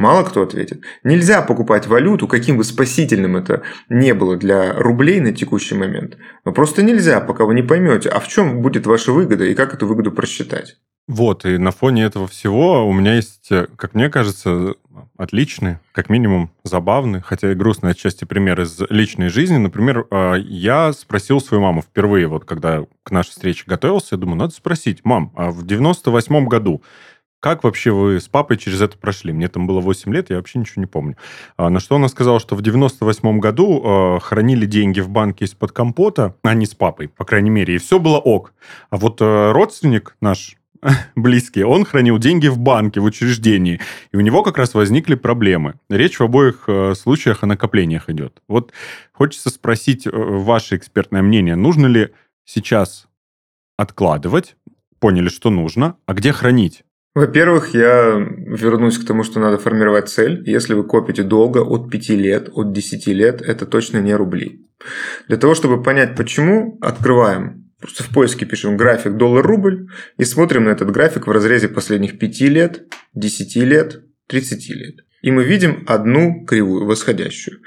Мало 0.00 0.24
кто 0.24 0.40
ответит. 0.40 0.80
Нельзя 1.04 1.42
покупать 1.42 1.86
валюту, 1.86 2.26
каким 2.26 2.56
бы 2.56 2.64
спасительным 2.64 3.36
это 3.36 3.60
не 3.90 4.14
было 4.14 4.38
для 4.38 4.72
рублей 4.72 5.20
на 5.20 5.34
текущий 5.34 5.74
момент. 5.74 6.16
Но 6.46 6.52
просто 6.52 6.82
нельзя, 6.82 7.20
пока 7.20 7.44
вы 7.44 7.54
не 7.54 7.62
поймете, 7.62 8.08
а 8.08 8.18
в 8.18 8.26
чем 8.26 8.62
будет 8.62 8.86
ваша 8.86 9.12
выгода 9.12 9.44
и 9.44 9.54
как 9.54 9.74
эту 9.74 9.86
выгоду 9.86 10.10
просчитать. 10.10 10.78
Вот, 11.06 11.44
и 11.44 11.58
на 11.58 11.70
фоне 11.70 12.04
этого 12.04 12.26
всего 12.26 12.88
у 12.88 12.94
меня 12.94 13.16
есть, 13.16 13.50
как 13.76 13.94
мне 13.94 14.08
кажется, 14.08 14.74
отличный, 15.18 15.76
как 15.92 16.08
минимум 16.08 16.50
забавный, 16.64 17.20
хотя 17.20 17.52
и 17.52 17.54
грустный 17.54 17.90
отчасти 17.90 18.24
пример 18.24 18.58
из 18.62 18.80
личной 18.88 19.28
жизни. 19.28 19.58
Например, 19.58 20.06
а, 20.10 20.36
я 20.36 20.94
спросил 20.94 21.42
свою 21.42 21.62
маму 21.62 21.82
впервые, 21.82 22.26
вот 22.26 22.46
когда 22.46 22.86
к 23.02 23.10
нашей 23.10 23.32
встрече 23.32 23.64
готовился, 23.66 24.14
я 24.14 24.18
думаю, 24.18 24.38
надо 24.38 24.54
спросить, 24.54 25.04
мам, 25.04 25.30
а 25.36 25.50
в 25.50 25.66
98 25.66 26.46
году 26.46 26.82
как 27.40 27.64
вообще 27.64 27.90
вы 27.90 28.20
с 28.20 28.28
папой 28.28 28.58
через 28.58 28.82
это 28.82 28.98
прошли? 28.98 29.32
Мне 29.32 29.48
там 29.48 29.66
было 29.66 29.80
8 29.80 30.12
лет, 30.12 30.30
я 30.30 30.36
вообще 30.36 30.58
ничего 30.58 30.80
не 30.80 30.86
помню. 30.86 31.16
А, 31.56 31.70
на 31.70 31.80
что 31.80 31.96
она 31.96 32.08
сказала, 32.08 32.38
что 32.38 32.54
в 32.54 32.62
98 32.62 33.40
году 33.40 33.82
э, 33.82 34.20
хранили 34.20 34.66
деньги 34.66 35.00
в 35.00 35.08
банке 35.08 35.46
из-под 35.46 35.72
компота, 35.72 36.36
а 36.42 36.54
не 36.54 36.66
с 36.66 36.74
папой, 36.74 37.08
по 37.08 37.24
крайней 37.24 37.50
мере, 37.50 37.74
и 37.74 37.78
все 37.78 37.98
было 37.98 38.18
ок. 38.18 38.52
А 38.90 38.98
вот 38.98 39.22
э, 39.22 39.52
родственник 39.52 40.16
наш, 40.20 40.56
близкий, 41.16 41.64
он 41.64 41.86
хранил 41.86 42.18
деньги 42.18 42.48
в 42.48 42.58
банке, 42.58 43.00
в 43.00 43.04
учреждении, 43.04 43.80
и 44.12 44.16
у 44.16 44.20
него 44.20 44.42
как 44.42 44.58
раз 44.58 44.74
возникли 44.74 45.14
проблемы. 45.14 45.74
Речь 45.88 46.18
в 46.18 46.22
обоих 46.22 46.64
э, 46.66 46.94
случаях 46.94 47.42
о 47.42 47.46
накоплениях 47.46 48.10
идет. 48.10 48.42
Вот 48.48 48.72
хочется 49.12 49.48
спросить 49.48 50.06
э, 50.06 50.10
ваше 50.12 50.76
экспертное 50.76 51.22
мнение, 51.22 51.56
нужно 51.56 51.86
ли 51.86 52.10
сейчас 52.44 53.06
откладывать, 53.78 54.56
поняли, 54.98 55.30
что 55.30 55.48
нужно, 55.48 55.96
а 56.04 56.12
где 56.12 56.32
хранить? 56.32 56.84
Во-первых, 57.14 57.74
я 57.74 58.14
вернусь 58.18 58.98
к 58.98 59.06
тому, 59.06 59.24
что 59.24 59.40
надо 59.40 59.58
формировать 59.58 60.08
цель. 60.08 60.42
Если 60.46 60.74
вы 60.74 60.84
копите 60.84 61.22
долго, 61.22 61.58
от 61.58 61.90
5 61.90 62.08
лет, 62.10 62.48
от 62.52 62.72
10 62.72 63.06
лет, 63.08 63.42
это 63.42 63.66
точно 63.66 63.98
не 63.98 64.14
рубли. 64.14 64.68
Для 65.26 65.36
того, 65.36 65.54
чтобы 65.54 65.82
понять 65.82 66.16
почему, 66.16 66.78
открываем 66.80 67.60
Просто 67.80 68.02
в 68.02 68.10
поиске 68.10 68.44
пишем 68.44 68.76
график 68.76 69.16
доллар-рубль 69.16 69.88
и 70.18 70.24
смотрим 70.24 70.64
на 70.64 70.68
этот 70.68 70.90
график 70.90 71.26
в 71.26 71.30
разрезе 71.30 71.68
последних 71.68 72.18
5 72.18 72.40
лет, 72.42 72.82
10 73.14 73.56
лет, 73.56 74.02
30 74.26 74.68
лет. 74.68 74.94
И 75.22 75.30
мы 75.30 75.44
видим 75.44 75.84
одну 75.86 76.44
кривую, 76.44 76.84
восходящую 76.84 77.60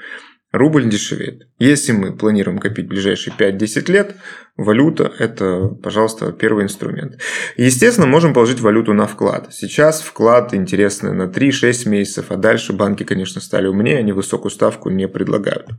рубль 0.54 0.88
дешевеет. 0.88 1.48
Если 1.58 1.90
мы 1.90 2.16
планируем 2.16 2.58
копить 2.58 2.86
ближайшие 2.86 3.34
5-10 3.36 3.90
лет, 3.90 4.16
валюта– 4.56 5.12
это, 5.18 5.66
пожалуйста, 5.82 6.30
первый 6.30 6.64
инструмент. 6.64 7.20
Естественно, 7.56 8.06
можем 8.06 8.32
положить 8.32 8.60
валюту 8.60 8.94
на 8.94 9.08
вклад. 9.08 9.48
Сейчас 9.52 10.00
вклад 10.00 10.54
интересный 10.54 11.12
на 11.12 11.24
3-6 11.24 11.88
месяцев, 11.88 12.26
а 12.28 12.36
дальше 12.36 12.72
банки, 12.72 13.02
конечно, 13.02 13.40
стали 13.40 13.66
умнее, 13.66 13.98
они 13.98 14.12
высокую 14.12 14.52
ставку 14.52 14.90
не 14.90 15.08
предлагают. 15.08 15.70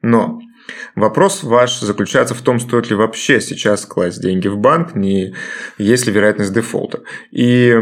Но 0.00 0.38
Вопрос 0.94 1.42
ваш 1.42 1.80
заключается 1.80 2.34
в 2.34 2.42
том, 2.42 2.60
стоит 2.60 2.90
ли 2.90 2.94
вообще 2.94 3.40
сейчас 3.40 3.84
класть 3.86 4.22
деньги 4.22 4.46
в 4.46 4.58
банк, 4.58 4.94
не 4.94 5.34
есть 5.78 6.06
ли 6.06 6.12
вероятность 6.12 6.52
дефолта. 6.52 7.00
И, 7.32 7.76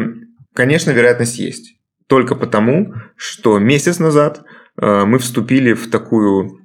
конечно, 0.54 0.90
вероятность 0.92 1.38
есть. 1.38 1.74
Только 2.06 2.34
потому, 2.34 2.94
что 3.16 3.58
месяц 3.58 3.98
назад 3.98 4.42
мы 4.80 5.18
вступили 5.18 5.72
в 5.72 5.90
такую 5.90 6.57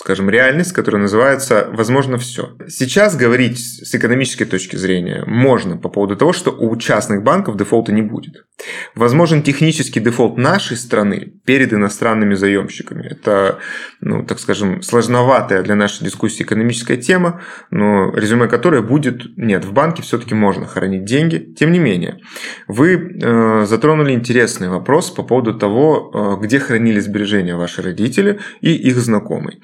скажем, 0.00 0.30
реальность, 0.30 0.72
которая 0.72 1.02
называется 1.02 1.68
«возможно 1.72 2.16
все». 2.16 2.56
Сейчас 2.68 3.16
говорить 3.16 3.58
с 3.58 3.94
экономической 3.94 4.46
точки 4.46 4.76
зрения 4.76 5.24
можно 5.26 5.76
по 5.76 5.90
поводу 5.90 6.16
того, 6.16 6.32
что 6.32 6.52
у 6.52 6.74
частных 6.76 7.22
банков 7.22 7.58
дефолта 7.58 7.92
не 7.92 8.00
будет. 8.00 8.46
Возможен 8.94 9.42
технический 9.42 10.00
дефолт 10.00 10.38
нашей 10.38 10.78
страны 10.78 11.34
перед 11.44 11.74
иностранными 11.74 12.32
заемщиками. 12.32 13.08
Это, 13.10 13.58
ну, 14.00 14.24
так 14.24 14.40
скажем, 14.40 14.80
сложноватая 14.80 15.62
для 15.62 15.74
нашей 15.74 16.04
дискуссии 16.04 16.44
экономическая 16.44 16.96
тема, 16.96 17.42
но 17.70 18.10
резюме 18.14 18.48
которой 18.48 18.82
будет 18.82 19.36
«нет, 19.36 19.66
в 19.66 19.74
банке 19.74 20.02
все-таки 20.02 20.34
можно 20.34 20.66
хранить 20.66 21.04
деньги». 21.04 21.52
Тем 21.58 21.72
не 21.72 21.78
менее, 21.78 22.20
вы 22.68 22.94
э, 22.94 23.66
затронули 23.66 24.12
интересный 24.12 24.70
вопрос 24.70 25.10
по 25.10 25.24
поводу 25.24 25.52
того, 25.52 26.38
э, 26.40 26.42
где 26.42 26.58
хранили 26.58 27.00
сбережения 27.00 27.54
ваши 27.54 27.82
родители 27.82 28.40
и 28.62 28.72
их 28.72 28.96
знакомые. 28.96 29.58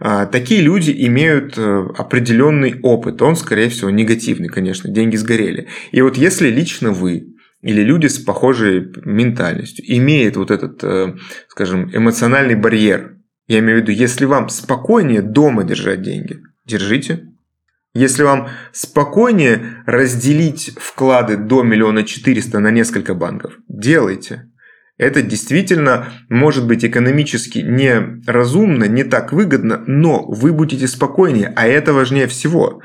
А, 0.00 0.26
такие 0.26 0.60
люди 0.60 0.94
имеют 1.06 1.56
э, 1.56 1.86
определенный 1.96 2.80
опыт. 2.82 3.20
Он, 3.22 3.36
скорее 3.36 3.68
всего, 3.68 3.90
негативный, 3.90 4.48
конечно. 4.48 4.90
Деньги 4.90 5.16
сгорели. 5.16 5.68
И 5.92 6.02
вот 6.02 6.16
если 6.16 6.48
лично 6.48 6.92
вы 6.92 7.34
или 7.62 7.82
люди 7.82 8.06
с 8.06 8.18
похожей 8.18 8.92
ментальностью 9.04 9.84
имеют 9.88 10.36
вот 10.36 10.50
этот, 10.50 10.84
э, 10.84 11.16
скажем, 11.48 11.90
эмоциональный 11.92 12.54
барьер, 12.54 13.16
я 13.48 13.60
имею 13.60 13.78
в 13.78 13.82
виду, 13.82 13.92
если 13.92 14.24
вам 14.24 14.48
спокойнее 14.48 15.22
дома 15.22 15.64
держать 15.64 16.02
деньги, 16.02 16.40
держите. 16.64 17.28
Если 17.94 18.24
вам 18.24 18.50
спокойнее 18.72 19.82
разделить 19.86 20.72
вклады 20.76 21.36
до 21.36 21.62
миллиона 21.62 22.04
четыреста 22.04 22.58
на 22.58 22.70
несколько 22.70 23.14
банков, 23.14 23.54
делайте. 23.68 24.50
Это 24.98 25.20
действительно 25.20 26.08
может 26.30 26.66
быть 26.66 26.84
экономически 26.84 27.58
неразумно, 27.58 28.84
не 28.84 29.04
так 29.04 29.32
выгодно, 29.32 29.82
но 29.86 30.24
вы 30.26 30.52
будете 30.52 30.88
спокойнее, 30.88 31.52
а 31.54 31.66
это 31.66 31.92
важнее 31.92 32.26
всего, 32.26 32.80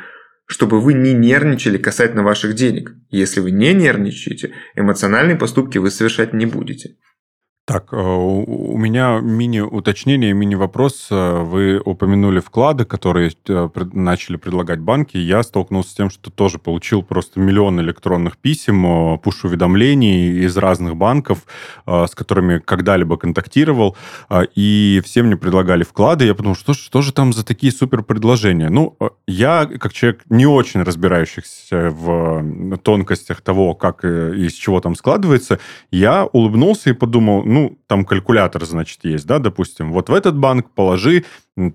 чтобы 0.45 0.81
вы 0.81 0.93
не 0.93 1.13
нервничали 1.13 1.77
касательно 1.77 2.23
ваших 2.23 2.53
денег. 2.53 2.93
Если 3.09 3.39
вы 3.39 3.51
не 3.51 3.73
нервничаете, 3.73 4.51
эмоциональные 4.75 5.37
поступки 5.37 5.77
вы 5.77 5.89
совершать 5.89 6.33
не 6.33 6.45
будете. 6.45 6.97
Так, 7.65 7.93
э, 7.93 7.95
у 7.95 8.75
меня 8.75 9.19
мини-уточнение, 9.21 10.33
мини-вопрос. 10.33 11.09
Э, 11.11 11.43
вы 11.43 11.79
упомянули 11.79 12.39
вклады, 12.39 12.85
которые 12.85 13.31
э, 13.47 13.69
начали 13.93 14.37
предлагать 14.37 14.79
банки. 14.79 15.17
Я 15.17 15.43
столкнулся 15.43 15.91
с 15.91 15.93
тем, 15.93 16.09
что 16.09 16.31
тоже 16.31 16.57
получил 16.57 17.03
просто 17.03 17.39
миллион 17.39 17.79
электронных 17.79 18.37
писем, 18.37 19.19
пуш-уведомлений 19.19 20.43
из 20.43 20.57
разных 20.57 20.95
банков, 20.95 21.45
с 21.85 22.15
которыми 22.15 22.57
когда-либо 22.59 23.17
контактировал, 23.17 23.95
и 24.55 25.01
все 25.05 25.23
мне 25.23 25.37
предлагали 25.37 25.83
вклады. 25.83 26.25
Я 26.25 26.35
подумал, 26.35 26.55
что, 26.55 26.73
что 26.73 27.01
же 27.01 27.13
там 27.13 27.31
за 27.31 27.45
такие 27.45 27.71
супер 27.71 28.01
предложения? 28.01 28.69
Ну, 28.69 28.97
я, 29.27 29.65
как 29.65 29.93
человек, 29.93 30.23
не 30.29 30.45
очень 30.45 30.81
разбирающийся 30.81 31.89
в 31.91 32.77
тонкостях 32.83 33.41
того, 33.41 33.75
как 33.75 34.03
и 34.03 34.45
из 34.45 34.53
чего 34.53 34.79
там 34.79 34.95
складывается, 34.95 35.59
я 35.91 36.25
улыбнулся 36.25 36.89
и 36.89 36.93
подумал, 36.93 37.43
ну, 37.51 37.77
там 37.87 38.05
калькулятор, 38.05 38.65
значит, 38.65 38.99
есть, 39.03 39.25
да, 39.25 39.39
допустим, 39.39 39.91
вот 39.91 40.09
в 40.09 40.13
этот 40.13 40.37
банк 40.37 40.71
положи, 40.71 41.25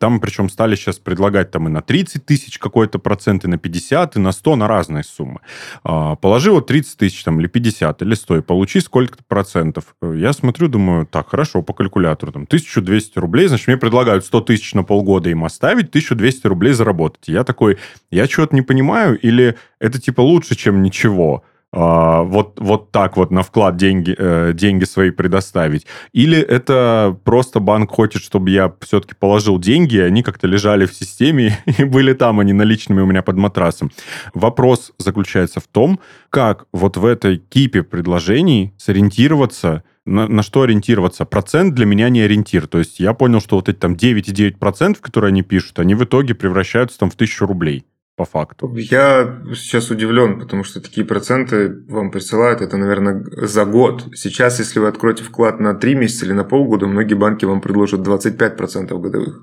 там 0.01 0.21
причем 0.21 0.49
стали 0.49 0.75
сейчас 0.75 0.99
предлагать 0.99 1.51
там 1.51 1.69
и 1.69 1.71
на 1.71 1.83
30 1.83 2.25
тысяч 2.25 2.59
какой-то 2.59 2.99
процент, 2.99 3.45
и 3.45 3.49
на 3.49 3.59
50, 3.59 4.17
и 4.17 4.19
на 4.19 4.33
100, 4.33 4.57
на 4.57 4.69
разные 4.69 5.05
суммы. 5.05 5.41
А, 5.85 6.17
положи 6.17 6.51
вот 6.51 6.67
30 6.67 6.97
тысяч 6.97 7.23
там, 7.23 7.39
или 7.41 7.47
50, 7.47 8.03
или 8.03 8.15
100, 8.15 8.39
и 8.39 8.41
получи 8.41 8.81
сколько-то 8.81 9.23
процентов. 9.29 9.95
Я 10.03 10.33
смотрю, 10.33 10.69
думаю, 10.69 11.07
так, 11.07 11.29
хорошо, 11.29 11.63
по 11.63 11.75
калькулятору, 11.75 12.33
там, 12.33 12.45
1200 12.45 13.19
рублей, 13.19 13.49
значит, 13.49 13.69
мне 13.69 13.77
предлагают 13.77 14.25
100 14.25 14.41
тысяч 14.41 14.75
на 14.75 14.83
полгода 14.83 15.29
им 15.29 15.45
оставить, 15.45 15.91
1200 15.91 16.47
рублей 16.47 16.73
заработать. 16.73 17.29
Я 17.29 17.45
такой, 17.45 17.79
я 18.11 18.27
чего-то 18.27 18.55
не 18.55 18.63
понимаю, 18.63 19.19
или 19.19 19.57
это 19.79 20.01
типа 20.01 20.23
лучше, 20.23 20.57
чем 20.57 20.83
ничего? 20.83 21.45
А, 21.79 22.23
вот, 22.23 22.59
вот 22.59 22.91
так 22.91 23.19
вот 23.19 23.31
на 23.31 23.43
вклад 23.43 23.77
деньги, 23.77 24.15
э, 24.17 24.53
деньги 24.55 24.85
свои 24.85 25.11
предоставить. 25.11 25.87
Или 26.15 26.39
это 26.39 27.15
просто 27.23 27.61
банк 27.61 27.91
хочет, 27.91 28.23
чтобы 28.23 28.49
я 28.49 28.73
все-таки 28.81 29.15
положил 29.15 29.59
деньги, 29.59 29.97
и 29.97 30.01
они 30.01 30.23
как-то 30.23 30.47
лежали 30.47 30.87
в 30.87 30.95
системе 30.95 31.59
и 31.79 31.85
были 31.85 32.15
там, 32.15 32.41
они 32.41 32.55
наличными 32.55 33.03
у 33.03 33.07
меня 33.07 33.21
под 33.21 33.37
матрасом. 33.37 33.91
Вопрос 34.33 34.93
заключается 34.97 35.61
в 35.61 35.67
том, 35.67 36.01
как 36.31 36.65
вот 36.73 36.97
в 36.97 37.05
этой 37.05 37.37
кипе 37.37 37.83
предложений 37.83 38.73
сориентироваться 38.79 39.83
на, 40.07 40.27
на 40.29 40.43
что 40.43 40.63
ориентироваться? 40.63 41.27
Процент 41.27 41.75
для 41.75 41.85
меня 41.85 42.09
не 42.09 42.23
ориентир. 42.23 42.69
То 42.69 42.79
есть 42.79 43.01
я 43.01 43.13
понял, 43.13 43.43
что 43.43 43.57
вот 43.57 43.69
эти 43.69 43.77
там 43.77 43.93
9,9%, 43.93 44.97
которые 45.03 45.29
они 45.29 45.43
пишут, 45.43 45.79
они 45.79 45.95
в 45.95 46.03
итоге 46.05 46.35
превращаются 46.35 46.99
там 46.99 47.11
в 47.11 47.17
тысячу 47.17 47.45
рублей 47.45 47.85
по 48.17 48.25
факту. 48.25 48.75
Я 48.75 49.43
сейчас 49.55 49.91
удивлен, 49.91 50.41
потому 50.41 50.65
что 50.65 50.81
такие 50.81 51.07
проценты 51.07 51.85
вам 51.89 52.11
присылают, 52.11 52.63
это, 52.63 52.77
наверное, 52.77 53.25
за 53.47 53.65
год. 53.67 54.09
Сейчас, 54.15 54.59
если 54.59 54.81
вы 54.81 54.89
откроете 54.89 55.23
вклад 55.23 55.61
на 55.61 55.75
3 55.75 55.95
месяца 55.95 56.25
или 56.25 56.33
на 56.33 56.45
полгода, 56.45 56.87
многие 56.87 57.15
банки 57.15 57.45
вам 57.45 57.61
предложат 57.61 58.01
25% 58.01 58.99
годовых. 58.99 59.43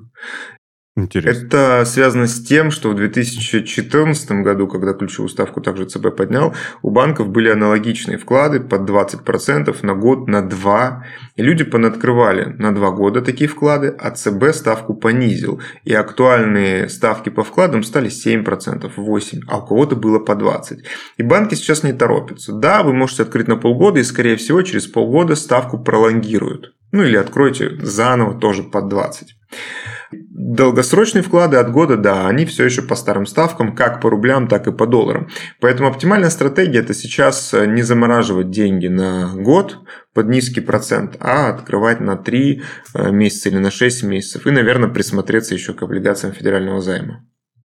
Интересно. 0.95 1.47
Это 1.47 1.85
связано 1.85 2.27
с 2.27 2.39
тем, 2.43 2.69
что 2.69 2.91
в 2.91 2.95
2014 2.95 4.43
году, 4.43 4.67
когда 4.67 4.93
ключевую 4.93 5.27
ставку 5.27 5.59
также 5.59 5.85
ЦБ 5.85 6.15
поднял, 6.15 6.53
у 6.83 6.91
банков 6.91 7.29
были 7.29 7.49
аналогичные 7.49 8.19
вклады 8.19 8.59
под 8.59 8.87
20% 8.87 9.75
на 9.81 9.95
год, 9.95 10.27
на 10.27 10.47
2. 10.47 11.05
И 11.35 11.41
люди 11.41 11.63
понаткрывали 11.63 12.45
на 12.59 12.75
2 12.75 12.91
года 12.91 13.23
такие 13.23 13.47
вклады, 13.49 13.87
а 13.97 14.11
ЦБ 14.11 14.53
ставку 14.53 14.93
понизил. 14.93 15.59
И 15.83 15.95
актуальные 15.95 16.89
ставки 16.89 17.29
по 17.29 17.43
вкладам 17.43 17.81
стали 17.81 18.11
7%, 18.11 18.91
8%, 18.95 19.41
а 19.47 19.57
у 19.57 19.65
кого-то 19.65 19.95
было 19.95 20.19
по 20.19 20.33
20%. 20.33 20.77
И 21.17 21.23
банки 21.23 21.55
сейчас 21.55 21.81
не 21.81 21.93
торопятся. 21.93 22.53
Да, 22.53 22.83
вы 22.83 22.93
можете 22.93 23.23
открыть 23.23 23.47
на 23.47 23.55
полгода, 23.55 23.99
и 23.99 24.03
скорее 24.03 24.35
всего 24.35 24.61
через 24.61 24.85
полгода 24.85 25.35
ставку 25.35 25.79
пролонгируют. 25.79 26.75
Ну 26.91 27.01
или 27.01 27.17
откройте 27.17 27.71
заново 27.81 28.39
тоже 28.39 28.61
под 28.61 28.89
20. 28.89 29.35
Долгосрочные 30.45 31.21
вклады 31.21 31.55
от 31.55 31.71
года, 31.71 31.95
да, 31.95 32.27
они 32.27 32.45
все 32.45 32.65
еще 32.65 32.81
по 32.81 32.95
старым 32.95 33.25
ставкам, 33.25 33.73
как 33.73 34.01
по 34.01 34.09
рублям, 34.09 34.49
так 34.49 34.67
и 34.67 34.73
по 34.73 34.85
долларам. 34.85 35.29
Поэтому 35.61 35.87
оптимальная 35.87 36.29
стратегия 36.29 36.79
это 36.79 36.93
сейчас 36.93 37.53
не 37.53 37.81
замораживать 37.81 38.51
деньги 38.51 38.87
на 38.87 39.33
год 39.35 39.77
под 40.13 40.27
низкий 40.27 40.59
процент, 40.59 41.15
а 41.21 41.47
открывать 41.47 42.01
на 42.01 42.17
3 42.17 42.61
э, 42.93 43.11
месяца 43.11 43.47
или 43.47 43.57
на 43.57 43.71
6 43.71 44.03
месяцев. 44.03 44.45
И, 44.45 44.51
наверное, 44.51 44.89
присмотреться 44.89 45.53
еще 45.53 45.73
к 45.73 45.81
облигациям 45.81 46.33
федерального 46.33 46.81
займа. 46.81 47.23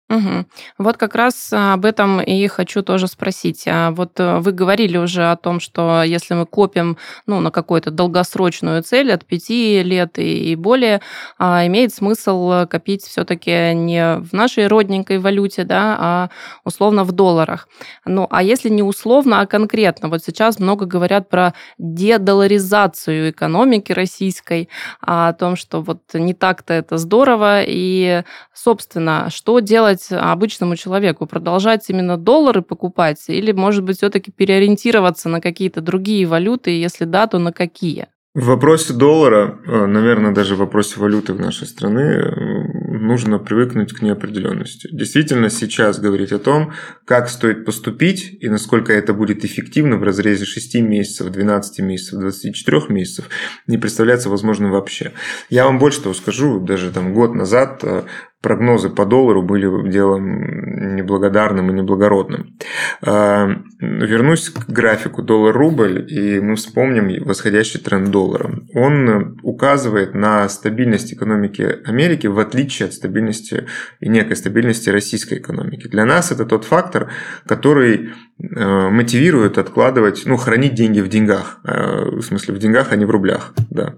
Угу. 0.10 0.46
Вот 0.78 0.96
как 0.96 1.16
раз 1.16 1.50
а, 1.52 1.74
об 1.74 1.84
этом 1.84 2.22
и 2.22 2.48
хочу 2.48 2.82
тоже 2.82 3.08
спросить. 3.08 3.64
А 3.68 3.92
вот 3.92 4.18
э, 4.22 4.40
вы 4.40 4.54
говорили 4.54 4.98
уже 4.98 5.30
о 5.30 5.36
том, 5.36 5.60
что 5.60 6.02
если 6.04 6.34
мы 6.34 6.46
копим 6.46 6.98
ну, 7.26 7.42
на 7.42 7.52
какую-то 7.52 7.92
долгосрочную 7.92 8.84
цель 8.84 9.12
от 9.12 9.26
5 9.26 9.50
лет 9.84 10.18
и 10.18 10.56
более, 10.56 11.02
а, 11.38 11.66
имеет 11.68 11.94
смысл 11.94 12.66
копить 12.68 13.04
все-таки 13.04 13.74
не 13.74 14.20
в 14.20 14.32
нашей 14.32 14.68
родненькой 14.68 15.20
валюте, 15.20 15.66
да, 15.66 15.98
а 16.00 16.30
условно 16.64 17.04
в 17.04 17.12
долларах. 17.12 17.68
Ну, 18.06 18.28
а 18.30 18.44
если 18.44 18.70
не 18.70 18.84
условно, 18.84 19.42
а 19.42 19.46
конкретно, 19.46 20.08
вот 20.08 20.24
сейчас 20.24 20.60
много 20.60 20.86
говорят 20.86 21.28
про 21.28 21.54
дедоларизацию 21.78 23.32
экономики 23.32 23.92
российской, 23.92 24.70
о 25.02 25.34
том, 25.34 25.56
что 25.56 25.82
вот 25.82 26.02
не 26.14 26.34
так-то 26.34 26.74
это 26.74 26.98
здорово, 26.98 27.62
и, 27.64 28.24
собственно, 28.54 29.30
что 29.30 29.60
делать 29.60 29.97
делать 29.98 30.24
обычному 30.24 30.76
человеку? 30.76 31.26
Продолжать 31.26 31.90
именно 31.90 32.18
доллары 32.18 32.62
покупать 32.62 33.24
или, 33.28 33.52
может 33.52 33.84
быть, 33.84 33.98
все-таки 33.98 34.32
переориентироваться 34.32 35.30
на 35.30 35.42
какие-то 35.42 35.82
другие 35.82 36.26
валюты? 36.26 36.72
Если 36.72 37.06
да, 37.06 37.28
то 37.28 37.40
на 37.40 37.52
какие? 37.52 38.08
В 38.34 38.46
вопросе 38.46 38.94
доллара, 38.94 39.60
э, 39.66 39.86
наверное, 39.88 40.32
даже 40.32 40.54
в 40.56 40.60
вопросе 40.60 41.00
валюты 41.00 41.34
в 41.34 41.40
нашей 41.40 41.66
страны 41.66 42.02
э, 42.02 42.98
нужно 43.00 43.40
привыкнуть 43.40 43.94
к 43.94 44.04
неопределенности. 44.04 44.88
Действительно, 44.92 45.50
сейчас 45.50 46.00
говорить 46.00 46.32
о 46.32 46.38
том, 46.38 46.72
как 47.06 47.30
стоит 47.30 47.66
поступить 47.66 48.38
и 48.40 48.48
насколько 48.48 48.94
это 48.94 49.14
будет 49.14 49.44
эффективно 49.44 49.98
в 49.98 50.04
разрезе 50.04 50.46
6 50.46 50.76
месяцев, 50.82 51.32
12 51.32 51.80
месяцев, 51.80 52.20
24 52.20 52.82
месяцев, 52.90 53.26
не 53.66 53.80
представляется 53.80 54.30
возможным 54.30 54.70
вообще. 54.70 55.14
Я 55.50 55.66
вам 55.66 55.80
больше 55.80 56.04
того 56.04 56.14
скажу, 56.14 56.60
даже 56.60 56.92
там 56.92 57.16
год 57.16 57.34
назад 57.34 57.80
э, 57.82 58.04
прогнозы 58.42 58.90
по 58.90 59.06
доллару 59.06 59.42
были 59.42 59.90
делом 59.90 60.96
неблагодарным 60.96 61.70
и 61.70 61.74
неблагородным. 61.74 62.58
А, 63.02 63.50
вернусь 63.80 64.50
к 64.50 64.70
графику 64.70 65.24
доллар-рубль, 65.24 66.06
и 66.10 66.40
мы 66.40 66.56
вспомним 66.56 67.24
восходящий 67.24 67.80
тренд 67.80 68.10
доллара. 68.10 68.60
Он 68.74 69.38
указывает 69.44 70.14
на 70.14 70.48
стабильность 70.50 71.14
экономики 71.14 71.80
Америки 71.86 72.28
в 72.28 72.40
отличие 72.40 72.88
от 72.88 72.94
стабильности 72.94 73.66
и 74.00 74.10
некой 74.10 74.36
стабильности 74.36 74.90
российской 74.90 75.40
экономики. 75.40 75.88
Для 75.88 76.06
нас 76.06 76.32
это 76.32 76.46
тот 76.46 76.64
фактор, 76.64 77.12
который 77.46 78.10
э, 78.40 78.90
мотивирует 78.90 79.58
откладывать, 79.58 80.24
ну, 80.26 80.38
хранить 80.38 80.76
деньги 80.76 81.00
в 81.00 81.08
деньгах. 81.08 81.60
Э, 81.64 82.06
в 82.18 82.22
смысле, 82.22 82.54
в 82.54 82.60
деньгах, 82.60 82.92
а 82.92 82.96
не 82.96 83.06
в 83.06 83.10
рублях. 83.10 83.54
Да. 83.70 83.96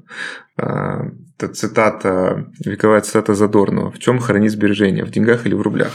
Это 1.40 1.54
цитата, 1.54 2.52
вековая 2.66 3.00
цитата 3.00 3.34
Задорнова. 3.34 3.92
В 3.92 4.00
чем 4.00 4.20
хранить 4.20 4.52
сбережения? 4.52 5.06
В 5.06 5.12
деньгах 5.12 5.46
или 5.46 5.54
в 5.54 5.62
рублях? 5.62 5.94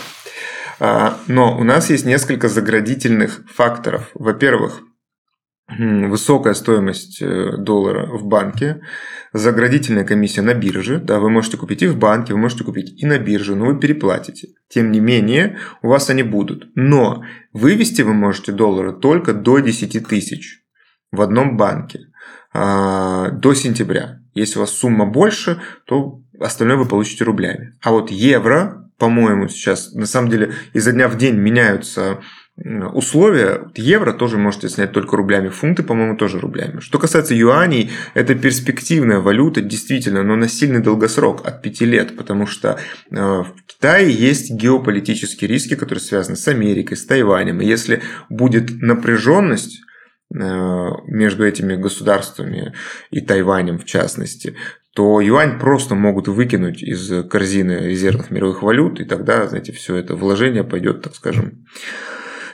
А, 0.81 1.19
но 1.27 1.59
у 1.59 1.65
нас 1.65 1.91
есть 1.91 2.07
несколько 2.07 2.49
заградительных 2.49 3.43
факторов. 3.53 4.11
Во-первых, 4.15 4.81
высокая 5.69 6.55
стоимость 6.55 7.21
э, 7.21 7.59
доллара 7.59 8.07
в 8.07 8.25
банке, 8.25 8.81
заградительная 9.35 10.05
комиссия 10.05 10.41
на 10.41 10.55
бирже, 10.55 10.99
да, 10.99 11.21
вы 11.21 11.29
можете 11.29 11.59
купить 11.59 11.83
и 11.83 11.89
в 11.89 11.99
банке, 11.99 12.33
вы 12.33 12.39
можете 12.39 12.65
купить 12.65 13.03
и 13.03 13.05
на 13.05 13.19
бирже, 13.19 13.55
но 13.55 13.67
вы 13.67 13.79
переплатите. 13.79 14.49
Тем 14.69 14.93
не 14.93 15.01
менее, 15.01 15.59
у 15.83 15.89
вас 15.89 16.09
они 16.09 16.23
будут. 16.23 16.69
Но 16.75 17.23
вывести 17.53 18.01
вы 18.01 18.15
можете 18.15 18.53
доллары 18.53 18.95
только 18.95 19.35
до 19.35 19.59
10 19.59 20.09
тысяч 20.09 20.63
в 21.13 21.21
одном 21.21 21.59
банке 21.59 22.01
а, 22.55 23.29
до 23.29 23.53
сентября. 23.53 24.24
Если 24.35 24.59
у 24.59 24.61
вас 24.61 24.71
сумма 24.71 25.07
больше, 25.07 25.61
то 25.87 26.21
остальное 26.41 26.77
вы 26.77 26.87
получите 26.87 27.25
рублями. 27.25 27.75
А 27.83 27.93
вот 27.93 28.11
евро, 28.11 28.91
по-моему, 28.99 29.49
сейчас 29.49 29.93
на 29.93 30.07
самом 30.07 30.31
деле 30.31 30.55
изо 30.73 30.93
дня 30.93 31.09
в 31.09 31.17
день 31.17 31.37
меняются 31.37 32.21
условия. 32.57 33.63
Евро 33.75 34.13
тоже 34.13 34.39
можете 34.39 34.69
снять 34.69 34.93
только 34.93 35.17
рублями, 35.17 35.49
фунты, 35.49 35.83
по-моему, 35.83 36.17
тоже 36.17 36.39
рублями. 36.39 36.79
Что 36.79 36.99
касается 37.01 37.35
юаней, 37.35 37.91
это 38.15 38.37
перспективная 38.37 39.19
валюта, 39.19 39.61
действительно, 39.61 40.23
но 40.23 40.37
на 40.37 40.49
сильный 40.49 40.81
долгосрок, 40.81 41.45
от 41.45 41.63
5 41.63 41.81
лет, 41.81 42.17
потому 42.17 42.47
что 42.47 42.79
э, 43.11 43.17
в 43.17 43.55
Китае 43.67 44.13
есть 44.13 44.53
геополитические 44.53 45.49
риски, 45.49 45.75
которые 45.75 46.01
связаны 46.01 46.37
с 46.37 46.47
Америкой, 46.47 46.97
с 46.97 47.05
Тайванем. 47.05 47.61
И 47.61 47.67
если 47.67 48.03
будет 48.29 48.81
напряженность, 48.81 49.81
между 50.35 51.47
этими 51.47 51.77
государствами 51.77 52.75
и 53.11 53.21
Тайванем 53.21 53.79
в 53.79 53.85
частности, 53.85 54.57
то 54.95 55.21
юань 55.21 55.59
просто 55.59 55.95
могут 55.95 56.29
выкинуть 56.29 56.83
из 56.83 57.29
корзины 57.29 57.73
резервных 57.89 58.31
мировых 58.31 58.63
валют, 58.63 59.01
и 59.01 59.05
тогда, 59.05 59.47
знаете, 59.47 59.73
все 59.73 59.97
это 59.97 60.15
вложение 60.15 60.65
пойдет, 60.65 61.03
так 61.03 61.15
скажем, 61.17 61.67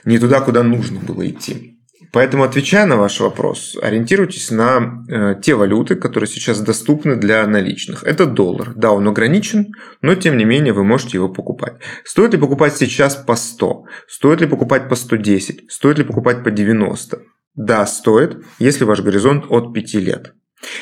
не 0.04 0.18
туда, 0.18 0.40
куда 0.40 0.62
нужно 0.62 1.00
было 1.00 1.28
идти. 1.28 1.76
Поэтому, 2.12 2.42
отвечая 2.42 2.86
на 2.86 2.96
ваш 2.96 3.20
вопрос, 3.20 3.76
ориентируйтесь 3.80 4.50
на 4.50 5.04
э, 5.08 5.36
те 5.40 5.54
валюты, 5.54 5.94
которые 5.94 6.28
сейчас 6.28 6.60
доступны 6.60 7.14
для 7.14 7.46
наличных. 7.46 8.02
Это 8.02 8.26
доллар. 8.26 8.72
Да, 8.74 8.90
он 8.90 9.06
ограничен, 9.06 9.72
но 10.02 10.16
тем 10.16 10.36
не 10.36 10.44
менее 10.44 10.72
вы 10.72 10.82
можете 10.82 11.18
его 11.18 11.28
покупать. 11.28 11.74
Стоит 12.04 12.32
ли 12.32 12.38
покупать 12.38 12.76
сейчас 12.76 13.14
по 13.14 13.36
100? 13.36 13.84
Стоит 14.08 14.40
ли 14.40 14.48
покупать 14.48 14.88
по 14.88 14.96
110? 14.96 15.70
Стоит 15.70 15.98
ли 15.98 16.04
покупать 16.04 16.42
по 16.42 16.50
90? 16.50 17.20
Да, 17.54 17.86
стоит, 17.86 18.44
если 18.58 18.84
ваш 18.84 19.00
горизонт 19.00 19.44
от 19.48 19.72
5 19.72 19.94
лет. 19.94 20.34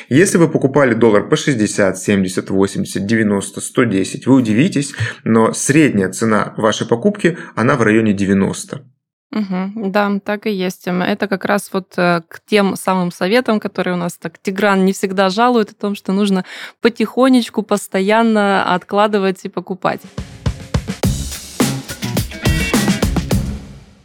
Если 0.09 0.37
вы 0.37 0.49
покупали 0.49 0.93
доллар 0.93 1.29
по 1.29 1.35
60, 1.35 1.97
70, 1.97 2.49
80, 2.49 3.05
90, 3.05 3.61
110, 3.61 4.27
вы 4.27 4.35
удивитесь, 4.35 4.93
но 5.23 5.53
средняя 5.53 6.11
цена 6.11 6.53
вашей 6.57 6.87
покупки, 6.87 7.37
она 7.55 7.75
в 7.75 7.81
районе 7.81 8.13
90. 8.13 8.85
Угу, 9.31 9.91
да, 9.91 10.19
так 10.23 10.47
и 10.47 10.51
есть. 10.51 10.87
Это 10.87 11.27
как 11.27 11.45
раз 11.45 11.69
вот 11.71 11.93
э, 11.97 12.21
к 12.27 12.41
тем 12.47 12.75
самым 12.75 13.11
советам, 13.11 13.59
которые 13.59 13.93
у 13.93 13.97
нас 13.97 14.17
так 14.17 14.39
Тигран 14.39 14.85
не 14.85 14.91
всегда 14.91 15.29
жалует 15.29 15.69
о 15.69 15.75
том, 15.75 15.93
что 15.93 16.13
нужно 16.13 16.45
потихонечку, 16.81 17.61
постоянно 17.61 18.73
откладывать 18.73 19.45
и 19.45 19.49
покупать. 19.49 20.01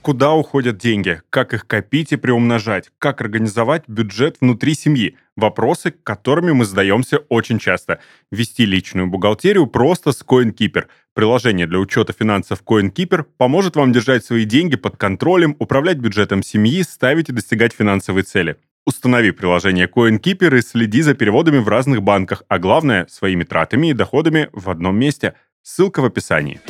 Куда 0.05 0.35
уходят 0.35 0.77
деньги? 0.77 1.23
Как 1.31 1.55
их 1.55 1.67
копить 1.67 2.13
и 2.13 2.17
приумножать? 2.17 2.91
Как 2.99 3.23
организовать 3.23 3.85
бюджет 3.89 4.37
внутри 4.39 4.75
семьи? 4.75 5.17
Вопросы, 5.35 5.93
которыми 5.93 6.53
мы 6.53 6.67
задаемся 6.67 7.21
очень 7.31 7.59
часто. 7.59 8.01
Вести 8.31 8.67
личную 8.67 9.07
бухгалтерию 9.07 9.67
просто 9.67 10.13
с 10.13 10.23
CoinKeeper. 10.23 10.89
Приложение 11.15 11.67
для 11.67 11.79
учета 11.79 12.13
финансов 12.13 12.63
CoinKeeper 12.67 13.25
поможет 13.39 13.77
вам 13.77 13.93
держать 13.93 14.27
свои 14.27 14.45
деньги 14.45 14.77
под 14.77 14.99
контролем, 14.99 15.57
управлять 15.59 15.97
бюджетом 15.97 16.43
семьи, 16.43 16.83
ставить 16.83 17.31
и 17.31 17.33
достигать 17.33 17.73
финансовые 17.73 18.25
цели. 18.25 18.57
Установи 18.85 19.31
приложение 19.31 19.87
CoinKeeper 19.87 20.59
и 20.59 20.61
следи 20.61 21.01
за 21.01 21.15
переводами 21.15 21.57
в 21.57 21.69
разных 21.69 22.03
банках, 22.03 22.43
а 22.49 22.59
главное, 22.59 23.07
своими 23.09 23.45
тратами 23.45 23.87
и 23.87 23.95
доходами 23.95 24.51
в 24.53 24.69
одном 24.69 24.99
месте. 24.99 25.33
Ссылка 25.63 26.03
в 26.03 26.05
описании. 26.05 26.61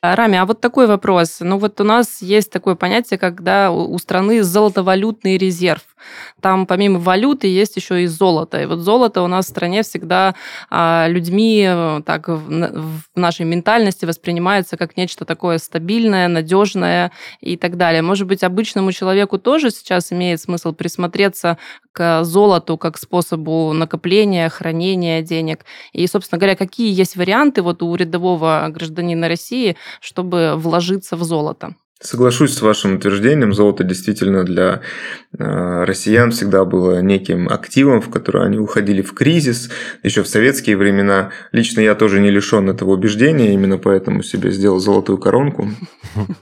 А, 0.00 0.14
Рами, 0.14 0.38
а 0.38 0.46
вот 0.46 0.60
такой 0.60 0.86
вопрос. 0.86 1.38
Ну 1.40 1.58
вот 1.58 1.80
у 1.80 1.84
нас 1.84 2.22
есть 2.22 2.52
такое 2.52 2.76
понятие, 2.76 3.18
когда 3.18 3.72
у 3.72 3.98
страны 3.98 4.44
золотовалютный 4.44 5.36
резерв. 5.38 5.82
Там 6.40 6.66
помимо 6.66 6.98
валюты 6.98 7.46
есть 7.48 7.76
еще 7.76 8.02
и 8.02 8.06
золото. 8.06 8.62
И 8.62 8.66
вот 8.66 8.80
золото 8.80 9.22
у 9.22 9.26
нас 9.26 9.46
в 9.46 9.48
стране 9.48 9.82
всегда 9.82 10.34
а, 10.70 11.06
людьми 11.08 11.64
э, 11.68 12.00
так 12.04 12.28
в, 12.28 13.00
нашей 13.14 13.44
ментальности 13.44 14.04
воспринимается 14.04 14.76
как 14.76 14.96
нечто 14.96 15.24
такое 15.24 15.58
стабильное, 15.58 16.28
надежное 16.28 17.12
и 17.40 17.56
так 17.56 17.76
далее. 17.76 18.02
Может 18.02 18.26
быть, 18.26 18.42
обычному 18.42 18.92
человеку 18.92 19.38
тоже 19.38 19.70
сейчас 19.70 20.12
имеет 20.12 20.40
смысл 20.40 20.72
присмотреться 20.72 21.58
к 21.92 22.24
золоту 22.24 22.78
как 22.78 22.98
способу 22.98 23.72
накопления, 23.72 24.48
хранения 24.48 25.22
денег. 25.22 25.64
И, 25.92 26.06
собственно 26.06 26.38
говоря, 26.38 26.56
какие 26.56 26.92
есть 26.92 27.16
варианты 27.16 27.62
вот 27.62 27.82
у 27.82 27.94
рядового 27.94 28.66
гражданина 28.70 29.28
России, 29.28 29.76
чтобы 30.00 30.54
вложиться 30.56 31.16
в 31.16 31.24
золото? 31.24 31.74
Соглашусь 32.00 32.54
с 32.54 32.62
вашим 32.62 32.96
утверждением. 32.96 33.52
Золото 33.52 33.82
действительно 33.82 34.44
для 34.44 34.82
э, 35.36 35.84
россиян 35.84 36.30
всегда 36.30 36.64
было 36.64 37.00
неким 37.02 37.48
активом, 37.48 38.00
в 38.00 38.08
который 38.08 38.46
они 38.46 38.58
уходили 38.58 39.02
в 39.02 39.14
кризис. 39.14 39.68
Еще 40.04 40.22
в 40.22 40.28
советские 40.28 40.76
времена. 40.76 41.32
Лично 41.50 41.80
я 41.80 41.96
тоже 41.96 42.20
не 42.20 42.30
лишен 42.30 42.70
этого 42.70 42.92
убеждения, 42.92 43.52
именно 43.52 43.78
поэтому 43.78 44.22
себе 44.22 44.52
сделал 44.52 44.78
золотую 44.78 45.18
коронку. 45.18 45.70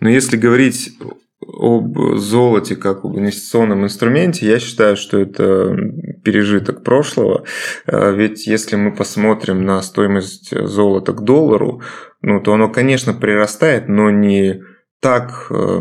Но 0.01 0.11
если 0.11 0.37
говорить 0.37 0.99
об 1.40 2.16
золоте 2.16 2.77
как 2.77 3.07
об 3.07 3.16
инвестиционном 3.16 3.85
инструменте, 3.85 4.47
я 4.47 4.59
считаю, 4.59 4.95
что 4.97 5.19
это 5.19 5.75
пережиток 6.23 6.85
прошлого. 6.85 7.45
Э, 7.87 8.14
ведь 8.14 8.47
если 8.47 8.77
мы 8.77 8.95
посмотрим 8.95 9.64
на 9.64 9.81
стоимость 9.81 10.51
золота 10.51 11.14
к 11.14 11.25
доллару, 11.25 11.81
ну, 12.21 12.42
то 12.42 12.53
оно, 12.53 12.69
конечно, 12.69 13.14
прирастает, 13.14 13.88
но 13.88 14.11
не 14.11 14.61
так 15.00 15.46
э, 15.50 15.80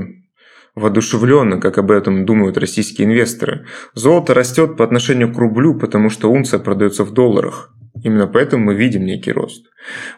воодушевленно, 0.76 1.60
как 1.60 1.78
об 1.78 1.92
этом 1.92 2.26
думают 2.26 2.58
российские 2.58 3.08
инвесторы. 3.08 3.66
Золото 3.94 4.34
растет 4.34 4.78
по 4.78 4.84
отношению 4.84 5.34
к 5.34 5.38
рублю, 5.38 5.78
потому 5.80 6.10
что 6.10 6.32
унция 6.32 6.60
продается 6.60 7.04
в 7.04 7.12
долларах. 7.12 7.74
Именно 8.04 8.28
поэтому 8.28 8.66
мы 8.66 8.76
видим 8.76 9.06
некий 9.06 9.32
рост. 9.32 9.66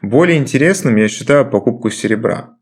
Более 0.01 0.38
интересным 0.38 0.95
я 0.95 1.07
считаю 1.07 1.49
покупку 1.49 1.89
серебра. 1.89 2.57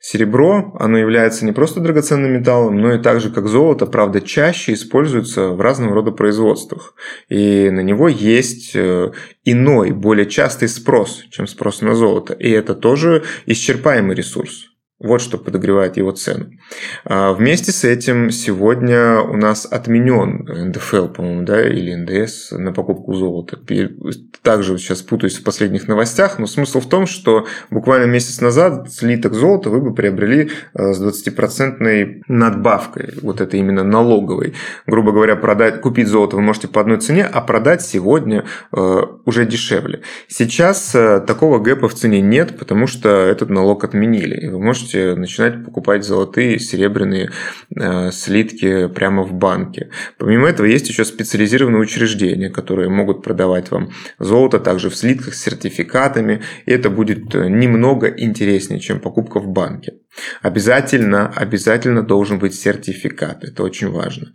Серебро, 0.00 0.76
оно 0.78 0.96
является 0.96 1.44
не 1.44 1.50
просто 1.50 1.80
драгоценным 1.80 2.32
металлом, 2.32 2.80
но 2.80 2.94
и 2.94 3.02
так 3.02 3.20
же, 3.20 3.30
как 3.30 3.48
золото, 3.48 3.84
правда, 3.84 4.20
чаще 4.20 4.74
используется 4.74 5.48
в 5.48 5.60
разного 5.60 5.92
рода 5.94 6.12
производствах. 6.12 6.94
И 7.28 7.68
на 7.70 7.80
него 7.80 8.08
есть 8.08 8.76
э, 8.76 9.10
иной, 9.44 9.90
более 9.90 10.26
частый 10.26 10.68
спрос, 10.68 11.24
чем 11.30 11.48
спрос 11.48 11.82
на 11.82 11.94
золото. 11.94 12.32
И 12.34 12.48
это 12.48 12.76
тоже 12.76 13.24
исчерпаемый 13.46 14.14
ресурс. 14.14 14.68
Вот 15.00 15.20
что 15.20 15.38
подогревает 15.38 15.96
его 15.96 16.10
цену. 16.10 16.50
А 17.04 17.32
вместе 17.32 17.70
с 17.70 17.84
этим 17.84 18.32
сегодня 18.32 19.20
у 19.20 19.36
нас 19.36 19.64
отменен 19.64 20.44
НДФЛ, 20.70 21.06
по-моему, 21.06 21.44
да, 21.44 21.64
или 21.64 21.94
НДС 21.94 22.50
на 22.50 22.72
покупку 22.72 23.14
золота. 23.14 23.60
Также 24.42 24.76
сейчас 24.76 25.02
путаюсь 25.02 25.38
в 25.38 25.44
последних 25.44 25.86
новостях, 25.86 26.40
но 26.40 26.46
смысл 26.46 26.80
в 26.80 26.88
том, 26.88 27.06
что 27.06 27.46
буквально 27.70 28.06
месяц 28.06 28.40
назад 28.40 28.92
слиток 28.92 29.34
золота 29.34 29.70
вы 29.70 29.80
бы 29.80 29.94
приобрели 29.94 30.50
э, 30.74 30.92
с 30.92 31.00
20% 31.00 32.22
надбавкой, 32.26 33.14
вот 33.22 33.40
это 33.40 33.56
именно 33.56 33.84
налоговой. 33.84 34.54
Грубо 34.84 35.12
говоря, 35.12 35.36
продать, 35.36 35.80
купить 35.80 36.08
золото 36.08 36.34
вы 36.34 36.42
можете 36.42 36.66
по 36.66 36.80
одной 36.80 36.98
цене, 36.98 37.24
а 37.24 37.40
продать 37.40 37.82
сегодня 37.82 38.46
э, 38.72 39.02
уже 39.24 39.46
дешевле. 39.46 40.00
Сейчас 40.26 40.90
такого 40.90 41.60
гэпа 41.60 41.88
в 41.88 41.94
цене 41.94 42.20
нет, 42.20 42.58
потому 42.58 42.88
что 42.88 43.08
этот 43.08 43.48
налог 43.48 43.84
отменили, 43.84 44.40
и 44.40 44.48
вы 44.48 44.58
можете 44.58 44.87
можете 44.88 45.14
начинать 45.14 45.64
покупать 45.64 46.04
золотые, 46.04 46.58
серебряные 46.58 47.30
э, 47.74 48.10
слитки 48.10 48.88
прямо 48.88 49.22
в 49.22 49.32
банке. 49.32 49.90
Помимо 50.18 50.48
этого 50.48 50.66
есть 50.66 50.88
еще 50.88 51.04
специализированные 51.04 51.80
учреждения, 51.80 52.50
которые 52.50 52.88
могут 52.88 53.22
продавать 53.22 53.70
вам 53.70 53.90
золото 54.18 54.58
также 54.58 54.88
в 54.88 54.96
слитках 54.96 55.34
с 55.34 55.42
сертификатами, 55.42 56.42
и 56.66 56.72
это 56.72 56.90
будет 56.90 57.34
э, 57.34 57.48
немного 57.48 58.08
интереснее, 58.08 58.80
чем 58.80 59.00
покупка 59.00 59.40
в 59.40 59.48
банке. 59.48 59.94
Обязательно, 60.42 61.28
обязательно 61.28 62.02
должен 62.02 62.38
быть 62.38 62.54
сертификат, 62.54 63.44
это 63.44 63.62
очень 63.62 63.90
важно. 63.90 64.32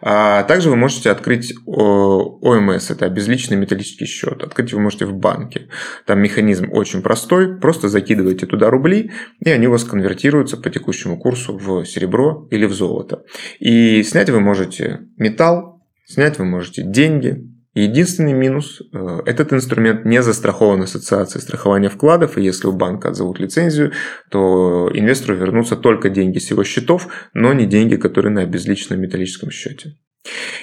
А 0.00 0.42
также 0.44 0.70
вы 0.70 0.76
можете 0.76 1.10
открыть 1.10 1.54
ОМС, 1.66 2.90
это 2.90 3.08
безличный 3.08 3.56
металлический 3.56 4.06
счет. 4.06 4.42
Открыть 4.42 4.72
вы 4.72 4.80
можете 4.80 5.06
в 5.06 5.14
банке. 5.14 5.68
Там 6.06 6.20
механизм 6.20 6.70
очень 6.72 7.02
простой. 7.02 7.58
Просто 7.58 7.88
закидываете 7.88 8.46
туда 8.46 8.70
рубли, 8.70 9.10
и 9.44 9.50
они 9.50 9.66
у 9.66 9.72
вас 9.72 9.84
конвертируются 9.84 10.56
по 10.56 10.70
текущему 10.70 11.18
курсу 11.18 11.56
в 11.56 11.84
серебро 11.84 12.46
или 12.50 12.66
в 12.66 12.72
золото. 12.72 13.24
И 13.58 14.02
снять 14.02 14.30
вы 14.30 14.40
можете 14.40 15.00
металл, 15.16 15.82
снять 16.04 16.38
вы 16.38 16.44
можете 16.44 16.82
деньги, 16.82 17.44
Единственный 17.80 18.32
минус 18.32 18.82
э,– 18.92 19.20
этот 19.26 19.52
инструмент 19.52 20.04
не 20.04 20.20
застрахован 20.20 20.82
ассоциацией 20.82 21.42
страхования 21.42 21.88
вкладов, 21.88 22.36
и 22.36 22.42
если 22.42 22.66
у 22.66 22.72
банка 22.72 23.10
отзовут 23.10 23.38
лицензию, 23.38 23.92
то 24.30 24.90
инвестору 24.92 25.36
вернутся 25.36 25.76
только 25.76 26.10
деньги 26.10 26.38
с 26.38 26.50
его 26.50 26.64
счетов, 26.64 27.06
но 27.34 27.52
не 27.52 27.66
деньги, 27.66 27.94
которые 27.94 28.32
на 28.32 28.46
безличном 28.46 29.00
металлическом 29.00 29.52
счете. 29.52 29.96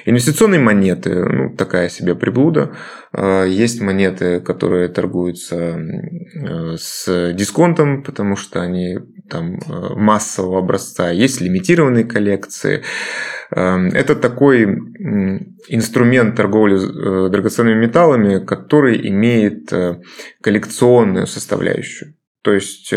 Инвестиционные 0.05 0.59
монеты, 0.59 1.25
ну, 1.25 1.55
такая 1.55 1.89
себе 1.89 2.13
приблуда. 2.13 2.75
А, 3.11 3.43
есть 3.45 3.81
монеты, 3.81 4.39
которые 4.39 4.87
торгуются 4.87 5.55
э, 5.55 6.75
с 6.77 7.33
дисконтом, 7.33 8.03
потому 8.03 8.35
что 8.35 8.61
они 8.61 8.99
там 9.29 9.55
э, 9.55 9.95
массового 9.95 10.59
образца. 10.59 11.09
Есть 11.09 11.41
лимитированные 11.41 12.03
коллекции. 12.03 12.83
Эм, 13.51 13.87
это 13.87 14.15
такой 14.15 14.65
инструмент 15.69 16.35
торговли 16.35 16.75
э, 16.77 17.29
драгоценными 17.31 17.85
металлами, 17.85 18.45
который 18.45 19.09
имеет 19.09 19.71
коллекционную 20.41 21.25
составляющую. 21.25 22.13
То 22.43 22.53
есть 22.53 22.93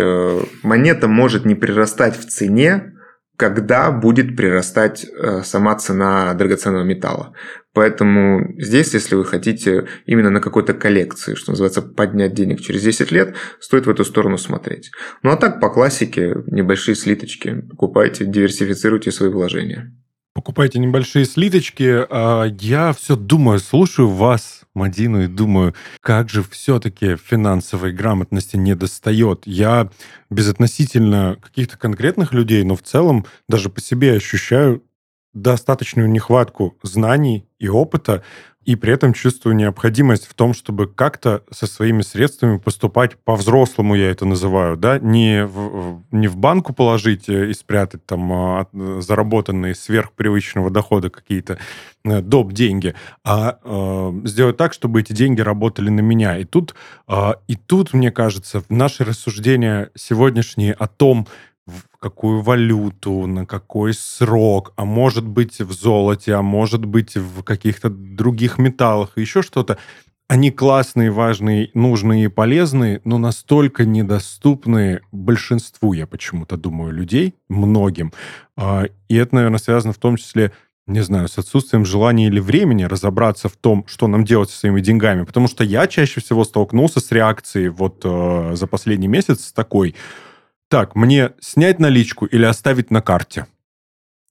монета 0.63 1.09
может 1.09 1.47
не 1.47 1.55
прирастать 1.55 2.19
в 2.19 2.27
цене, 2.27 2.98
когда 3.39 3.93
будет 3.93 4.37
прирастать 4.37 5.07
э, 5.07 5.43
сама 5.45 5.77
цена 5.77 6.35
драгоценного 6.35 6.83
металла. 6.83 7.35
Поэтому 7.73 8.53
здесь, 8.59 8.93
если 8.95 9.15
вы 9.15 9.25
хотите 9.25 9.87
именно 10.07 10.31
на 10.31 10.41
какой-то 10.41 10.75
коллекции, 10.75 11.37
что 11.37 11.53
называется, 11.53 11.81
поднять 11.81 12.35
денег 12.35 12.61
через 12.61 12.83
10 12.83 13.13
лет, 13.13 13.37
стоит 13.61 13.87
в 13.87 13.91
эту 13.91 14.05
сторону 14.05 14.39
смотреть. 14.39 14.91
Ну 15.23 15.31
а 15.31 15.37
так, 15.37 15.61
по 15.61 15.71
классике, 15.71 16.35
небольшие 16.49 16.97
слиточки, 16.97 17.63
покупайте, 17.71 18.27
диверсифицируйте 18.27 19.13
свои 19.13 19.31
вложения 19.31 19.93
покупайте 20.39 20.79
небольшие 20.79 21.25
слиточки. 21.25 22.07
А 22.09 22.45
я 22.61 22.93
все 22.93 23.17
думаю, 23.17 23.59
слушаю 23.59 24.09
вас, 24.09 24.58
Мадину, 24.79 25.23
и 25.23 25.27
думаю, 25.27 25.75
как 26.01 26.31
же 26.31 26.43
все-таки 26.43 27.17
финансовой 27.17 27.93
грамотности 27.93 28.57
не 28.57 28.75
достает. 28.75 29.43
Я 29.47 29.91
безотносительно 30.31 31.37
каких-то 31.43 31.77
конкретных 31.77 32.33
людей, 32.33 32.65
но 32.65 32.77
в 32.77 32.83
целом 32.83 33.27
даже 33.49 33.69
по 33.69 33.81
себе 33.81 34.15
ощущаю 34.15 34.83
достаточную 35.35 36.09
нехватку 36.09 36.77
знаний 36.83 37.47
и 37.59 37.69
опыта, 37.69 38.23
и 38.69 38.77
при 38.77 38.93
этом 38.93 39.15
чувствую 39.15 39.57
необходимость 39.57 40.27
в 40.27 40.35
том, 40.35 40.53
чтобы 40.53 40.89
как-то 40.89 41.43
со 41.51 41.67
своими 41.67 42.03
средствами 42.03 42.59
поступать 42.59 43.17
по-взрослому, 43.17 43.95
я 43.95 44.11
это 44.11 44.27
называю, 44.27 44.77
да, 44.77 44.99
не 44.99 45.47
в, 45.47 46.03
не 46.11 46.29
в 46.29 46.37
банку 46.37 46.75
положить 46.75 47.31
и 47.31 47.55
спрятать 47.55 48.05
там 48.05 48.31
а, 48.31 48.67
заработанные 49.01 49.75
сверхпривычного 49.75 50.69
дохода 50.69 51.09
какие-то 51.09 51.59
э, 52.05 52.21
доп. 52.21 52.53
деньги, 52.53 52.95
а 53.25 53.59
э, 53.65 54.13
сделать 54.25 54.59
так, 54.59 54.75
чтобы 54.75 55.01
эти 55.01 55.15
деньги 55.15 55.41
работали 55.41 55.89
на 55.89 56.01
меня. 56.01 56.37
И 56.37 56.45
тут, 56.45 56.75
э, 57.09 57.31
и 57.47 57.57
тут, 57.57 57.95
мне 57.95 58.11
кажется, 58.11 58.63
наши 58.69 59.03
рассуждения 59.03 59.91
сегодняшние 59.95 60.75
о 60.75 60.89
том, 60.89 61.27
в 61.69 61.99
какую 61.99 62.41
валюту, 62.41 63.27
на 63.27 63.47
какой 63.47 63.95
срок, 63.95 64.73
а 64.77 64.85
может 64.85 65.27
быть 65.27 65.61
в 65.61 65.73
золоте, 65.73 66.35
а 66.35 66.43
может 66.43 66.85
быть 66.85 67.17
в 67.17 67.43
каких-то 67.43 67.91
других 67.91 68.59
металлах, 68.59 69.13
еще 69.17 69.43
что-то. 69.43 69.79
Они 70.29 70.51
классные, 70.51 71.11
важные, 71.11 71.71
нужные 71.73 72.25
и 72.25 72.29
полезные, 72.29 73.01
но 73.05 73.17
настолько 73.19 73.87
недоступны 73.87 75.01
большинству, 75.11 75.95
я 75.95 76.07
почему-то 76.07 76.57
думаю, 76.57 76.93
людей, 76.93 77.35
многим. 77.49 78.13
А, 78.57 78.85
и 79.09 79.15
это, 79.15 79.35
наверное, 79.37 79.59
связано 79.59 79.93
в 79.93 79.99
том 79.99 80.17
числе 80.17 80.53
не 80.87 81.03
знаю, 81.03 81.29
с 81.29 81.37
отсутствием 81.37 81.85
желания 81.85 82.29
или 82.29 82.41
времени 82.41 82.85
разобраться 82.85 83.51
в 83.51 83.57
том, 83.57 83.85
что 83.87 84.09
нам 84.09 84.25
делать 84.25 84.49
со 84.49 84.59
своими 84.59 84.81
деньгами. 84.81 85.25
Потому 85.25 85.47
что 85.47 85.63
я 85.63 85.87
чаще 85.87 86.21
всего 86.21 86.45
столкнулся 86.45 87.01
с 87.01 87.13
реакцией 87.13 87.69
вот 87.69 88.01
э, 88.05 88.53
за 88.55 88.67
последний 88.67 89.07
месяц 89.07 89.53
такой, 89.53 89.95
так, 90.69 90.95
мне 90.95 91.33
снять 91.41 91.79
наличку 91.79 92.27
или 92.27 92.45
оставить 92.45 92.91
на 92.91 93.01
карте? 93.01 93.47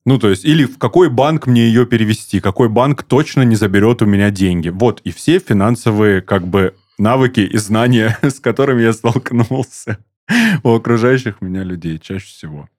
Ну, 0.05 0.19
то 0.19 0.29
есть, 0.29 0.45
или 0.45 0.65
в 0.65 0.77
какой 0.77 1.09
банк 1.09 1.47
мне 1.47 1.67
ее 1.67 1.85
перевести, 1.85 2.39
какой 2.39 2.69
банк 2.69 3.03
точно 3.03 3.41
не 3.41 3.55
заберет 3.55 4.01
у 4.01 4.05
меня 4.05 4.31
деньги. 4.31 4.69
Вот, 4.69 5.01
и 5.01 5.11
все 5.11 5.39
финансовые, 5.39 6.21
как 6.21 6.47
бы, 6.47 6.75
навыки 6.97 7.41
и 7.41 7.57
знания, 7.57 8.17
с 8.21 8.39
которыми 8.39 8.83
я 8.83 8.93
столкнулся 8.93 9.97
у 10.63 10.69
окружающих 10.69 11.41
меня 11.41 11.63
людей 11.63 11.99
чаще 11.99 12.27
всего. 12.27 12.69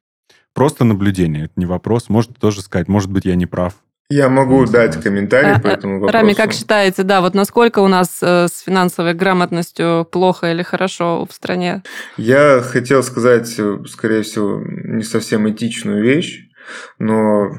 Просто 0.55 0.85
наблюдение, 0.85 1.45
это 1.45 1.55
не 1.57 1.67
вопрос. 1.67 2.09
Может 2.09 2.39
тоже 2.39 2.63
сказать, 2.63 2.89
может 2.89 3.11
быть, 3.11 3.25
я 3.25 3.35
не 3.35 3.47
прав. 3.47 3.75
Я 4.11 4.31
могу 4.31 4.65
не 4.65 4.73
дать 4.73 5.03
комментарий 5.03 5.53
а, 5.53 5.61
по 5.61 5.67
этому 5.67 6.01
вопросу. 6.01 6.15
Рами, 6.15 6.33
как 6.33 6.55
считаете, 6.55 7.03
да, 7.03 7.21
вот 7.21 7.35
насколько 7.35 7.81
у 7.81 7.89
нас 7.89 8.21
э, 8.23 8.49
с 8.49 8.61
финансовой 8.61 9.13
грамотностью 9.13 10.09
плохо 10.11 10.51
или 10.51 10.63
хорошо 10.63 11.27
в 11.29 11.35
стране? 11.35 11.83
Я 12.17 12.63
хотел 12.63 13.03
сказать, 13.03 13.55
э, 13.59 13.81
скорее 13.87 14.23
всего, 14.23 14.63
не 14.65 15.03
совсем 15.03 15.51
этичную 15.51 16.03
вещь, 16.03 16.49
но 16.99 17.51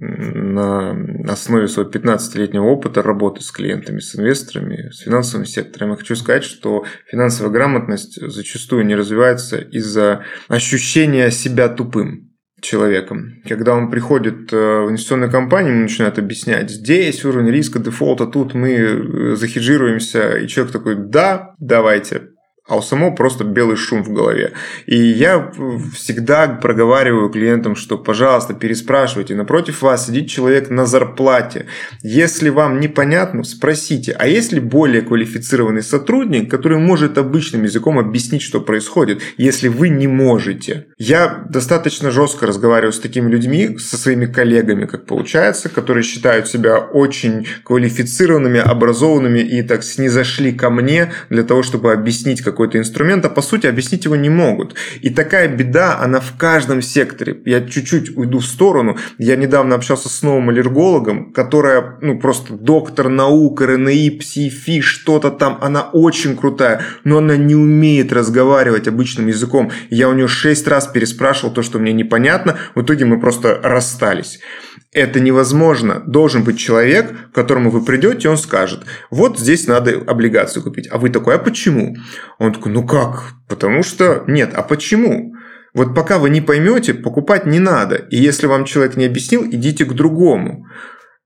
на 0.00 0.90
основе 1.30 1.68
своего 1.68 1.90
15-летнего 1.90 2.64
опыта 2.64 3.02
работы 3.02 3.42
с 3.42 3.50
клиентами, 3.52 4.00
с 4.00 4.16
инвесторами, 4.16 4.90
с 4.90 5.00
финансовым 5.00 5.46
сектором, 5.46 5.90
я 5.90 5.96
хочу 5.96 6.16
сказать, 6.16 6.44
что 6.44 6.84
финансовая 7.06 7.52
грамотность 7.52 8.20
зачастую 8.20 8.84
не 8.84 8.96
развивается 8.96 9.58
из-за 9.58 10.24
ощущения 10.48 11.30
себя 11.30 11.68
тупым 11.68 12.25
человеком. 12.66 13.42
Когда 13.48 13.74
он 13.74 13.90
приходит 13.90 14.52
э, 14.52 14.56
в 14.56 14.90
инвестиционную 14.90 15.30
компанию, 15.30 15.72
ему 15.72 15.82
начинают 15.82 16.18
объяснять, 16.18 16.70
здесь 16.70 17.24
уровень 17.24 17.50
риска 17.50 17.78
дефолта, 17.78 18.26
тут 18.26 18.54
мы 18.54 18.72
э, 18.72 19.36
захеджируемся, 19.36 20.36
и 20.38 20.48
человек 20.48 20.72
такой, 20.72 20.96
да, 20.96 21.54
давайте, 21.58 22.30
а 22.68 22.76
у 22.76 22.82
самого 22.82 23.12
просто 23.12 23.44
белый 23.44 23.76
шум 23.76 24.02
в 24.02 24.12
голове. 24.12 24.52
И 24.86 24.96
я 24.96 25.52
всегда 25.94 26.48
проговариваю 26.48 27.28
клиентам, 27.28 27.76
что, 27.76 27.96
пожалуйста, 27.96 28.54
переспрашивайте. 28.54 29.34
Напротив 29.34 29.82
вас 29.82 30.06
сидит 30.06 30.28
человек 30.28 30.68
на 30.68 30.84
зарплате. 30.84 31.66
Если 32.02 32.48
вам 32.48 32.80
непонятно, 32.80 33.44
спросите. 33.44 34.12
А 34.18 34.26
есть 34.26 34.52
ли 34.52 34.58
более 34.58 35.02
квалифицированный 35.02 35.82
сотрудник, 35.82 36.50
который 36.50 36.78
может 36.78 37.18
обычным 37.18 37.62
языком 37.62 37.98
объяснить, 37.98 38.42
что 38.42 38.60
происходит, 38.60 39.22
если 39.36 39.68
вы 39.68 39.88
не 39.88 40.08
можете? 40.08 40.86
Я 40.98 41.44
достаточно 41.48 42.10
жестко 42.10 42.46
разговариваю 42.46 42.92
с 42.92 43.00
такими 43.00 43.30
людьми, 43.30 43.78
со 43.78 43.96
своими 43.96 44.26
коллегами, 44.26 44.86
как 44.86 45.06
получается, 45.06 45.68
которые 45.68 46.02
считают 46.02 46.48
себя 46.48 46.78
очень 46.78 47.46
квалифицированными, 47.62 48.58
образованными 48.58 49.38
и 49.38 49.62
так 49.62 49.84
снизошли 49.84 50.52
ко 50.52 50.70
мне 50.70 51.12
для 51.30 51.44
того, 51.44 51.62
чтобы 51.62 51.92
объяснить, 51.92 52.42
как 52.42 52.55
какой-то 52.56 52.78
инструмент, 52.78 53.22
а 53.26 53.28
по 53.28 53.42
сути 53.42 53.66
объяснить 53.66 54.06
его 54.06 54.16
не 54.16 54.30
могут. 54.30 54.74
И 55.02 55.10
такая 55.10 55.46
беда, 55.46 55.98
она 56.00 56.20
в 56.20 56.38
каждом 56.38 56.80
секторе. 56.80 57.36
Я 57.44 57.60
чуть-чуть 57.60 58.16
уйду 58.16 58.38
в 58.38 58.46
сторону. 58.46 58.96
Я 59.18 59.36
недавно 59.36 59.74
общался 59.74 60.08
с 60.08 60.22
новым 60.22 60.48
аллергологом, 60.48 61.32
которая, 61.32 61.98
ну, 62.00 62.18
просто 62.18 62.54
доктор 62.54 63.10
наук, 63.10 63.60
РНИ, 63.60 64.10
псифи, 64.10 64.80
что-то 64.80 65.30
там. 65.30 65.58
Она 65.60 65.82
очень 65.82 66.34
крутая, 66.34 66.80
но 67.04 67.18
она 67.18 67.36
не 67.36 67.54
умеет 67.54 68.10
разговаривать 68.10 68.88
обычным 68.88 69.26
языком. 69.26 69.70
Я 69.90 70.08
у 70.08 70.14
нее 70.14 70.26
шесть 70.26 70.66
раз 70.66 70.86
переспрашивал 70.86 71.52
то, 71.52 71.62
что 71.62 71.78
мне 71.78 71.92
непонятно. 71.92 72.56
В 72.74 72.82
итоге 72.82 73.04
мы 73.04 73.20
просто 73.20 73.60
расстались. 73.62 74.40
Это 74.96 75.20
невозможно. 75.20 76.02
Должен 76.06 76.42
быть 76.42 76.58
человек, 76.58 77.30
к 77.30 77.34
которому 77.34 77.68
вы 77.68 77.84
придете, 77.84 78.28
и 78.28 78.30
он 78.30 78.38
скажет, 78.38 78.80
вот 79.10 79.38
здесь 79.38 79.66
надо 79.66 79.90
облигацию 80.06 80.62
купить. 80.62 80.88
А 80.90 80.96
вы 80.96 81.10
такой, 81.10 81.34
а 81.34 81.38
почему? 81.38 81.98
Он 82.38 82.54
такой, 82.54 82.72
ну 82.72 82.82
как? 82.86 83.34
Потому 83.46 83.82
что 83.82 84.24
нет, 84.26 84.52
а 84.54 84.62
почему? 84.62 85.34
Вот 85.74 85.94
пока 85.94 86.18
вы 86.18 86.30
не 86.30 86.40
поймете, 86.40 86.94
покупать 86.94 87.44
не 87.44 87.58
надо. 87.58 87.96
И 87.96 88.16
если 88.16 88.46
вам 88.46 88.64
человек 88.64 88.96
не 88.96 89.04
объяснил, 89.04 89.44
идите 89.44 89.84
к 89.84 89.92
другому. 89.92 90.64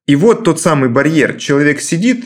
И 0.04 0.16
вот 0.16 0.42
тот 0.42 0.61
самый 0.61 0.88
барьер. 0.88 1.37
Человек 1.37 1.80
сидит 1.80 2.24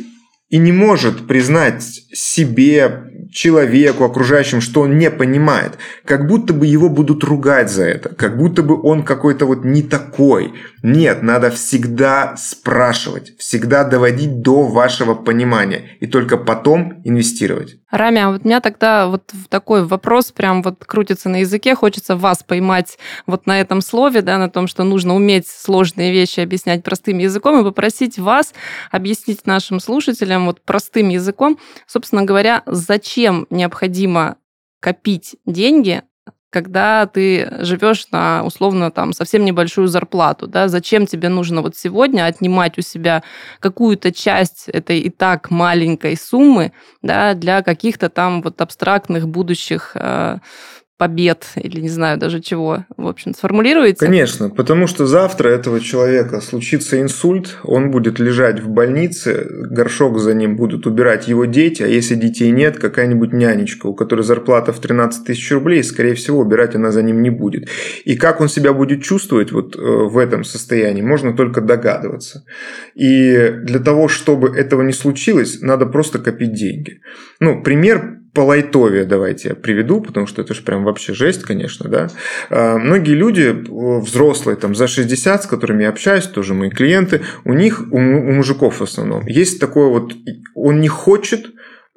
и 0.48 0.56
не 0.56 0.72
может 0.72 1.26
признать 1.26 1.82
себе, 1.82 3.04
человеку, 3.30 4.04
окружающим, 4.04 4.60
что 4.60 4.82
он 4.82 4.98
не 4.98 5.10
понимает. 5.10 5.78
Как 6.04 6.26
будто 6.26 6.52
бы 6.52 6.66
его 6.66 6.88
будут 6.88 7.24
ругать 7.24 7.70
за 7.70 7.84
это. 7.84 8.14
Как 8.14 8.36
будто 8.36 8.62
бы 8.62 8.80
он 8.80 9.02
какой-то 9.02 9.46
вот 9.46 9.64
не 9.64 9.82
такой. 9.82 10.54
Нет, 10.82 11.22
надо 11.22 11.50
всегда 11.50 12.36
спрашивать. 12.36 13.36
Всегда 13.38 13.84
доводить 13.84 14.42
до 14.42 14.62
вашего 14.62 15.14
понимания. 15.14 15.96
И 16.00 16.06
только 16.06 16.36
потом 16.36 17.00
инвестировать. 17.04 17.76
Рами, 17.90 18.20
а 18.20 18.30
вот 18.30 18.40
у 18.44 18.48
меня 18.48 18.60
тогда 18.60 19.06
вот 19.06 19.30
такой 19.48 19.84
вопрос 19.84 20.32
прям 20.32 20.62
вот 20.62 20.84
крутится 20.84 21.28
на 21.28 21.40
языке. 21.40 21.76
Хочется 21.76 22.16
вас 22.16 22.42
поймать 22.42 22.98
вот 23.26 23.46
на 23.46 23.60
этом 23.60 23.80
слове, 23.80 24.20
да, 24.20 24.36
на 24.38 24.50
том, 24.50 24.66
что 24.66 24.82
нужно 24.82 25.14
уметь 25.14 25.46
сложные 25.46 26.12
вещи 26.12 26.40
объяснять 26.40 26.82
простым 26.82 27.18
языком 27.18 27.60
и 27.60 27.64
попросить 27.64 28.18
вас 28.18 28.52
объяснить 28.90 29.46
нашим 29.46 29.78
слушателям 29.78 30.46
вот 30.46 30.60
простым 30.60 31.08
языком, 31.08 31.58
собственно 31.86 32.24
говоря, 32.24 32.62
зачем 32.66 33.03
необходимо 33.50 34.36
копить 34.80 35.36
деньги 35.46 36.02
когда 36.54 37.06
ты 37.06 37.52
живешь 37.64 38.06
на 38.12 38.44
условно 38.44 38.92
там 38.92 39.12
совсем 39.12 39.44
небольшую 39.44 39.88
зарплату, 39.88 40.46
да, 40.46 40.68
зачем 40.68 41.04
тебе 41.04 41.28
нужно 41.28 41.62
вот 41.62 41.76
сегодня 41.76 42.26
отнимать 42.26 42.78
у 42.78 42.80
себя 42.80 43.24
какую-то 43.58 44.12
часть 44.12 44.68
этой 44.68 45.00
и 45.00 45.10
так 45.10 45.50
маленькой 45.50 46.16
суммы, 46.16 46.70
да, 47.02 47.34
для 47.34 47.62
каких-то 47.62 48.08
там 48.08 48.40
вот 48.40 48.60
абстрактных 48.60 49.26
будущих 49.26 49.96
э, 49.96 50.38
побед 50.96 51.46
или 51.56 51.80
не 51.80 51.88
знаю 51.88 52.18
даже 52.18 52.40
чего, 52.40 52.84
в 52.96 53.06
общем, 53.06 53.34
сформулируете? 53.34 53.98
Конечно, 53.98 54.48
потому 54.48 54.86
что 54.86 55.06
завтра 55.06 55.48
этого 55.48 55.80
человека 55.80 56.40
случится 56.40 57.00
инсульт, 57.00 57.58
он 57.64 57.90
будет 57.90 58.20
лежать 58.20 58.60
в 58.60 58.68
больнице, 58.68 59.46
горшок 59.50 60.18
за 60.18 60.34
ним 60.34 60.56
будут 60.56 60.86
убирать 60.86 61.26
его 61.26 61.46
дети, 61.46 61.82
а 61.82 61.86
если 61.86 62.14
детей 62.14 62.50
нет, 62.50 62.78
какая-нибудь 62.78 63.32
нянечка, 63.32 63.86
у 63.86 63.94
которой 63.94 64.22
зарплата 64.22 64.72
в 64.72 64.78
13 64.78 65.26
тысяч 65.26 65.50
рублей, 65.50 65.82
скорее 65.82 66.14
всего, 66.14 66.38
убирать 66.38 66.76
она 66.76 66.92
за 66.92 67.02
ним 67.02 67.22
не 67.22 67.30
будет. 67.30 67.68
И 68.04 68.16
как 68.16 68.40
он 68.40 68.48
себя 68.48 68.72
будет 68.72 69.02
чувствовать 69.02 69.50
вот 69.50 69.76
э, 69.76 69.80
в 69.80 70.16
этом 70.16 70.44
состоянии, 70.44 71.02
можно 71.02 71.34
только 71.36 71.60
догадываться. 71.60 72.44
И 72.94 73.50
для 73.62 73.80
того, 73.80 74.08
чтобы 74.08 74.56
этого 74.56 74.82
не 74.82 74.92
случилось, 74.92 75.60
надо 75.60 75.86
просто 75.86 76.18
копить 76.20 76.52
деньги. 76.52 77.00
Ну, 77.40 77.62
пример 77.62 78.23
по 78.34 78.40
лайтове 78.40 79.04
давайте 79.04 79.50
я 79.50 79.54
приведу, 79.54 80.00
потому 80.00 80.26
что 80.26 80.42
это 80.42 80.54
же 80.54 80.62
прям 80.62 80.84
вообще 80.84 81.14
жесть, 81.14 81.42
конечно, 81.42 81.88
да. 81.88 82.08
А, 82.50 82.78
многие 82.78 83.14
люди, 83.14 83.64
взрослые, 84.00 84.56
там, 84.56 84.74
за 84.74 84.88
60, 84.88 85.44
с 85.44 85.46
которыми 85.46 85.84
я 85.84 85.90
общаюсь, 85.90 86.26
тоже 86.26 86.52
мои 86.52 86.70
клиенты, 86.70 87.22
у 87.44 87.52
них, 87.52 87.84
у, 87.92 87.96
у 87.96 88.32
мужиков 88.32 88.80
в 88.80 88.82
основном, 88.82 89.26
есть 89.26 89.60
такое 89.60 89.88
вот, 89.88 90.12
он 90.54 90.80
не 90.80 90.88
хочет, 90.88 91.46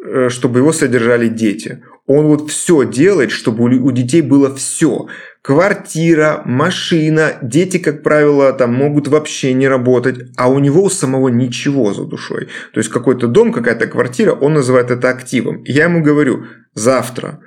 э, 0.04 0.30
чтобы 0.30 0.60
его 0.60 0.72
содержали 0.72 1.28
дети. 1.28 1.84
Он 2.06 2.28
вот 2.28 2.50
все 2.50 2.86
делает, 2.86 3.32
чтобы 3.32 3.64
у 3.66 3.92
детей 3.92 4.22
было 4.22 4.56
все 4.56 5.08
квартира, 5.48 6.42
машина, 6.44 7.38
дети, 7.42 7.78
как 7.78 8.04
правило, 8.04 8.52
там 8.52 8.74
могут 8.74 9.08
вообще 9.08 9.54
не 9.54 9.70
работать, 9.70 10.18
а 10.36 10.50
у 10.50 10.60
него 10.60 10.84
у 10.84 10.90
самого 10.90 11.30
ничего 11.30 11.94
за 11.94 12.04
душой. 12.04 12.50
То 12.74 12.82
есть 12.82 12.90
какой-то 12.90 13.28
дом, 13.28 13.54
какая-то 13.54 13.88
квартира, 13.88 14.34
он 14.34 14.56
называет 14.56 14.92
это 14.92 15.10
активом. 15.10 15.64
Я 15.64 15.86
ему 15.86 16.04
говорю, 16.04 16.44
завтра 16.74 17.40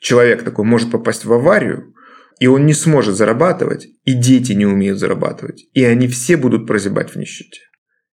человек 0.00 0.42
такой 0.42 0.66
может 0.66 0.90
попасть 0.90 1.24
в 1.24 1.32
аварию, 1.32 1.94
и 2.40 2.46
он 2.46 2.66
не 2.66 2.74
сможет 2.74 3.16
зарабатывать, 3.16 3.88
и 4.04 4.12
дети 4.12 4.52
не 4.52 4.66
умеют 4.66 4.98
зарабатывать, 4.98 5.64
и 5.72 5.84
они 5.84 6.08
все 6.08 6.36
будут 6.36 6.66
прозябать 6.66 7.12
в 7.12 7.16
нищете. 7.16 7.62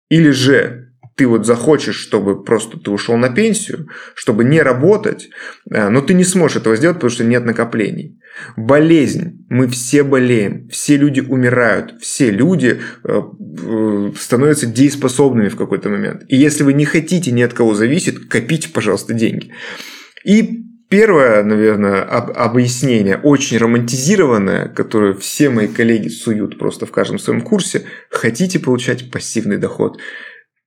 Или 0.09 0.30
же 0.30 0.84
ты 1.16 1.27
вот 1.27 1.46
захочешь, 1.46 1.96
чтобы 1.96 2.42
просто 2.42 2.79
ты 2.79 2.90
ушел 2.90 3.16
на 3.16 3.29
пенсию, 3.29 3.88
чтобы 4.14 4.44
не 4.44 4.61
работать, 4.61 5.31
э, 5.70 5.88
но 5.88 6.00
ты 6.00 6.14
не 6.14 6.24
сможешь 6.24 6.57
этого 6.57 6.77
сделать, 6.77 6.96
потому 6.96 7.11
что 7.11 7.24
нет 7.24 7.44
накоплений. 7.44 8.18
Болезнь. 8.57 9.46
Мы 9.48 9.68
все 9.68 10.03
болеем, 10.03 10.68
все 10.68 10.96
люди 10.96 11.20
умирают, 11.20 11.94
все 12.00 12.31
люди 12.31 12.81
э, 13.05 13.22
э, 13.22 14.12
становятся 14.18 14.66
дееспособными 14.66 15.48
в 15.48 15.57
какой-то 15.57 15.88
момент. 15.88 16.22
И 16.29 16.37
если 16.37 16.64
вы 16.64 16.72
не 16.72 16.85
хотите 16.85 17.31
ни 17.31 17.42
от 17.42 17.53
кого 17.53 17.74
зависеть, 17.74 18.29
копите, 18.29 18.68
пожалуйста, 18.68 19.14
деньги. 19.14 19.53
И 20.24 20.64
Первое, 20.90 21.42
наверное, 21.42 22.03
об, 22.03 22.31
объяснение, 22.37 23.16
очень 23.16 23.57
романтизированное, 23.57 24.68
которое 24.68 25.14
все 25.14 25.48
мои 25.50 25.66
коллеги 25.66 26.07
суют 26.07 26.57
просто 26.57 26.87
в 26.87 26.92
каждом 26.92 27.18
своем 27.18 27.40
курсе. 27.40 27.83
Хотите 28.11 28.61
получать 28.61 29.11
пассивный 29.11 29.57
доход? 29.57 29.98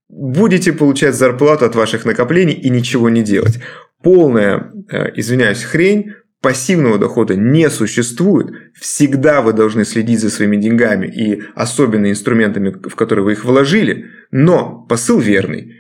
Будете 0.10 0.74
получать 0.74 1.16
зарплату 1.16 1.66
от 1.66 1.76
ваших 1.76 2.06
накоплений 2.06 2.54
и 2.54 2.70
ничего 2.70 3.10
не 3.10 3.24
делать. 3.24 3.60
Полная, 4.02 4.72
э, 4.90 5.12
извиняюсь, 5.16 5.64
хрень, 5.64 6.14
пассивного 6.42 6.98
дохода 6.98 7.36
не 7.36 7.70
существует. 7.70 8.54
Всегда 8.74 9.42
вы 9.42 9.54
должны 9.54 9.86
следить 9.86 10.20
за 10.20 10.30
своими 10.30 10.58
деньгами 10.58 11.08
и 11.08 11.42
особенно 11.56 12.10
инструментами, 12.10 12.70
в 12.70 12.96
которые 12.96 13.26
вы 13.26 13.34
их 13.34 13.44
вложили. 13.44 14.06
Но 14.32 14.86
посыл 14.88 15.20
верный. 15.20 15.74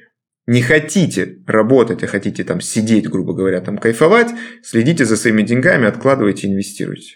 Не 0.47 0.61
хотите 0.61 1.39
работать, 1.45 2.03
а 2.03 2.07
хотите 2.07 2.43
там 2.43 2.61
сидеть, 2.61 3.09
грубо 3.09 3.33
говоря, 3.33 3.59
там 3.59 3.77
кайфовать, 3.77 4.29
следите 4.63 5.03
за 5.05 5.17
своими 5.17 5.41
деньгами, 5.41 5.87
откладывайте, 5.87 6.47
инвестируйте. 6.47 7.15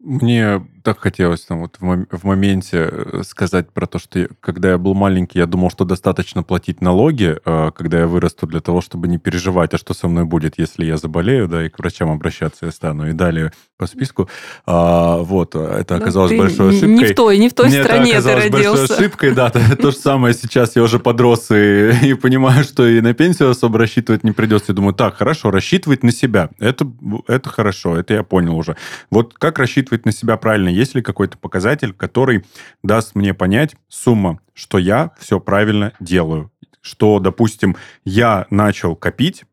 Мне 0.00 0.66
так 0.82 0.98
хотелось 0.98 1.42
там 1.42 1.60
вот 1.60 1.76
в, 1.80 2.24
моменте 2.24 2.88
э, 2.90 3.22
сказать 3.26 3.70
про 3.70 3.86
то, 3.86 3.98
что 3.98 4.18
я, 4.18 4.28
когда 4.40 4.70
я 4.70 4.78
был 4.78 4.94
маленький, 4.94 5.38
я 5.38 5.46
думал, 5.46 5.70
что 5.70 5.84
достаточно 5.84 6.42
платить 6.42 6.80
налоги, 6.80 7.36
а 7.44 7.70
когда 7.70 8.00
я 8.00 8.06
вырасту 8.06 8.46
для 8.46 8.60
того, 8.60 8.80
чтобы 8.80 9.08
не 9.08 9.18
переживать, 9.18 9.74
а 9.74 9.78
что 9.78 9.94
со 9.94 10.08
мной 10.08 10.24
будет, 10.24 10.58
если 10.58 10.84
я 10.84 10.96
заболею, 10.96 11.48
да, 11.48 11.64
и 11.64 11.68
к 11.68 11.78
врачам 11.78 12.10
обращаться 12.10 12.66
я 12.66 12.72
стану. 12.72 13.08
И 13.08 13.12
далее 13.12 13.52
по 13.78 13.86
списку. 13.86 14.28
А, 14.66 15.18
вот, 15.18 15.54
это 15.54 15.96
оказалось 15.96 16.36
большой 16.36 16.70
ошибкой. 16.70 16.94
Не 16.94 17.04
в 17.04 17.14
той, 17.14 17.38
не 17.38 17.48
в 17.48 17.54
той 17.54 17.68
Мне 17.68 17.82
стране 17.82 18.12
это 18.12 18.22
ты 18.22 18.34
родился. 18.34 18.70
большой 18.70 18.96
ошибкой, 18.96 19.34
да. 19.34 19.50
То 19.50 19.90
же 19.90 19.96
самое 19.96 20.34
сейчас 20.34 20.76
я 20.76 20.82
уже 20.82 20.98
подрос 20.98 21.50
и, 21.50 22.14
понимаю, 22.14 22.64
что 22.64 22.86
и 22.86 23.00
на 23.00 23.14
пенсию 23.14 23.50
особо 23.50 23.78
рассчитывать 23.78 24.22
не 24.24 24.32
придется. 24.32 24.72
И 24.72 24.74
думаю, 24.74 24.94
так, 24.94 25.16
хорошо, 25.16 25.50
рассчитывать 25.50 26.02
на 26.02 26.12
себя. 26.12 26.50
Это 26.58 27.48
хорошо, 27.48 27.96
это 27.96 28.14
я 28.14 28.22
понял 28.22 28.56
уже. 28.56 28.76
Вот 29.10 29.34
как 29.34 29.58
рассчитывать 29.58 30.06
на 30.06 30.12
себя 30.12 30.36
правильно? 30.36 30.68
Есть 30.72 30.94
ли 30.94 31.02
какой-то 31.02 31.38
показатель, 31.38 31.92
который 31.92 32.44
даст 32.82 33.14
мне 33.14 33.34
понять 33.34 33.76
сумма, 33.88 34.40
что 34.54 34.78
я 34.78 35.12
все 35.18 35.40
правильно 35.40 35.92
делаю? 36.00 36.50
Что, 36.80 37.18
допустим, 37.18 37.76
я 38.04 38.46
начал 38.50 38.96
копить, 38.96 39.44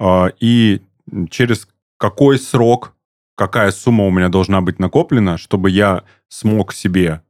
э, 0.00 0.26
и 0.40 0.82
через 1.30 1.68
какой 1.96 2.38
срок, 2.38 2.94
какая 3.36 3.70
сумма 3.70 4.06
у 4.06 4.10
меня 4.10 4.28
должна 4.28 4.60
быть 4.60 4.78
накоплена, 4.78 5.38
чтобы 5.38 5.70
я 5.70 6.02
смог 6.28 6.72
себе 6.72 7.22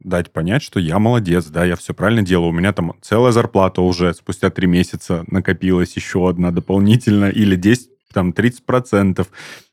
дать 0.00 0.32
понять, 0.32 0.62
что 0.62 0.80
я 0.80 0.98
молодец, 0.98 1.46
да, 1.46 1.64
я 1.64 1.76
все 1.76 1.94
правильно 1.94 2.22
делаю. 2.22 2.50
У 2.50 2.52
меня 2.52 2.72
там 2.72 2.94
целая 3.00 3.32
зарплата 3.32 3.80
уже 3.80 4.14
спустя 4.14 4.50
три 4.50 4.66
месяца 4.66 5.24
накопилась 5.28 5.96
еще 5.96 6.28
одна 6.28 6.50
дополнительно, 6.50 7.26
или 7.26 7.56
10, 7.56 7.88
там, 8.12 8.30
30%. 8.30 9.26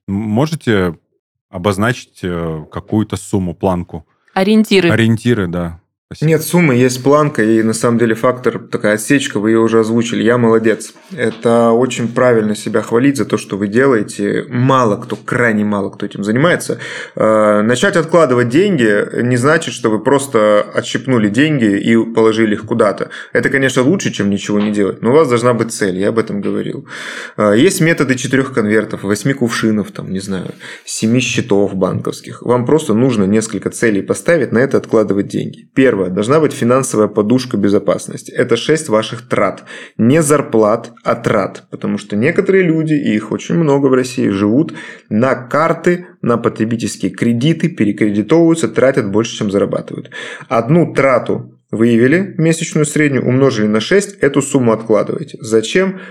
Можете 0.08 0.98
обозначить 1.56 2.20
э, 2.22 2.66
какую-то 2.70 3.16
сумму, 3.16 3.56
планку. 3.56 4.06
Ориентиры. 4.34 4.90
Ориентиры, 4.90 5.48
да. 5.48 5.80
Спасибо. 6.08 6.30
Нет, 6.30 6.44
суммы 6.44 6.76
есть 6.76 7.04
планка, 7.04 7.44
и 7.44 7.64
на 7.64 7.74
самом 7.74 7.98
деле 7.98 8.14
фактор, 8.14 8.60
такая 8.60 8.94
отсечка, 8.94 9.40
вы 9.40 9.50
ее 9.50 9.60
уже 9.60 9.80
озвучили, 9.80 10.22
я 10.22 10.38
молодец. 10.38 10.94
Это 11.12 11.72
очень 11.72 12.10
правильно 12.10 12.56
себя 12.56 12.84
хвалить 12.84 13.18
за 13.18 13.26
то, 13.26 13.40
что 13.40 13.58
вы 13.58 13.68
делаете. 13.68 14.46
Мало 14.48 14.98
кто, 14.98 15.16
крайне 15.16 15.66
мало 15.66 15.90
кто 15.90 16.06
этим 16.06 16.24
занимается. 16.24 16.78
Э, 17.16 17.64
начать 17.64 17.96
откладывать 17.96 18.50
деньги 18.50 19.24
не 19.24 19.36
значит, 19.36 19.74
что 19.74 19.90
вы 19.90 19.98
просто 19.98 20.62
отщипнули 20.62 21.28
деньги 21.28 21.76
и 21.76 21.98
положили 22.14 22.54
их 22.54 22.66
куда-то. 22.66 23.10
Это, 23.34 23.50
конечно, 23.50 23.82
лучше, 23.82 24.12
чем 24.12 24.30
ничего 24.30 24.60
не 24.60 24.72
делать, 24.72 25.02
но 25.02 25.10
у 25.10 25.14
вас 25.14 25.28
должна 25.28 25.56
быть 25.56 25.74
цель, 25.74 25.98
я 25.98 26.10
об 26.10 26.20
этом 26.20 26.40
говорил. 26.40 26.88
Э, 27.36 27.56
есть 27.58 27.82
методы 27.82 28.14
четырех 28.14 28.54
конвертов, 28.54 29.02
восьми 29.02 29.34
кувшинов, 29.34 29.90
там, 29.90 30.12
не 30.12 30.20
знаю, 30.20 30.54
семи 30.86 31.20
счетов 31.20 31.74
банковских. 31.74 32.44
Вам 32.44 32.68
просто 32.68 32.94
нужно 32.94 33.24
несколько 33.24 33.72
целей 33.72 34.04
поставить, 34.04 34.52
на 34.52 34.60
это 34.60 34.78
откладывать 34.78 35.30
деньги. 35.30 35.68
Первое 35.74 35.95
Первое. 35.96 36.10
Должна 36.10 36.42
быть 36.42 36.52
финансовая 36.52 37.08
подушка 37.08 37.56
безопасности. 37.56 38.30
Это 38.30 38.58
6 38.58 38.90
ваших 38.90 39.30
трат. 39.30 39.64
Не 39.98 40.22
зарплат, 40.22 40.92
а 41.06 41.16
трат. 41.16 41.64
Потому 41.72 41.98
что 41.98 42.18
некоторые 42.18 42.64
люди, 42.64 42.94
и 42.94 43.16
их 43.16 43.32
очень 43.32 43.56
много 43.56 43.88
в 43.88 43.94
России, 43.94 44.28
живут 44.28 44.74
на 45.10 45.36
карты, 45.36 46.08
на 46.22 46.38
потребительские 46.38 47.12
кредиты, 47.12 47.70
перекредитовываются, 47.70 48.68
тратят 48.68 49.10
больше, 49.10 49.38
чем 49.38 49.52
зарабатывают. 49.52 50.10
Одну 50.50 50.94
трату 50.94 51.58
выявили, 51.72 52.36
месячную 52.38 52.86
среднюю, 52.86 53.26
умножили 53.26 53.68
на 53.68 53.80
6, 53.80 54.18
эту 54.20 54.42
сумму 54.42 54.74
откладываете. 54.74 55.38
Зачем? 55.40 56.02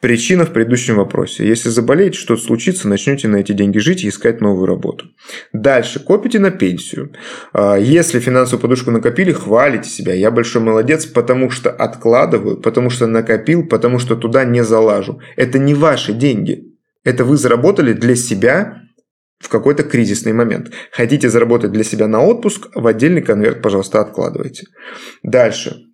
Причина 0.00 0.46
в 0.46 0.52
предыдущем 0.52 0.96
вопросе. 0.96 1.46
Если 1.46 1.68
заболеете, 1.68 2.18
что-то 2.18 2.42
случится, 2.42 2.88
начнете 2.88 3.28
на 3.28 3.36
эти 3.36 3.52
деньги 3.52 3.78
жить 3.78 4.02
и 4.02 4.08
искать 4.08 4.40
новую 4.40 4.66
работу. 4.66 5.06
Дальше. 5.52 6.00
Копите 6.00 6.38
на 6.38 6.50
пенсию. 6.50 7.12
А, 7.52 7.76
если 7.76 8.18
финансовую 8.18 8.62
подушку 8.62 8.90
накопили, 8.90 9.32
хвалите 9.32 9.90
себя. 9.90 10.14
Я 10.14 10.30
большой 10.30 10.62
молодец, 10.62 11.04
потому 11.04 11.50
что 11.50 11.70
откладываю, 11.70 12.56
потому 12.56 12.88
что 12.88 13.06
накопил, 13.06 13.66
потому 13.66 13.98
что 13.98 14.16
туда 14.16 14.44
не 14.44 14.64
залажу. 14.64 15.20
Это 15.36 15.58
не 15.58 15.74
ваши 15.74 16.14
деньги. 16.14 16.64
Это 17.04 17.24
вы 17.24 17.36
заработали 17.36 17.92
для 17.92 18.16
себя 18.16 18.78
в 19.38 19.50
какой-то 19.50 19.82
кризисный 19.82 20.32
момент. 20.32 20.72
Хотите 20.92 21.28
заработать 21.28 21.72
для 21.72 21.84
себя 21.84 22.08
на 22.08 22.22
отпуск, 22.22 22.68
в 22.74 22.86
отдельный 22.86 23.22
конверт, 23.22 23.60
пожалуйста, 23.60 24.00
откладывайте. 24.00 24.66
Дальше 25.22 25.89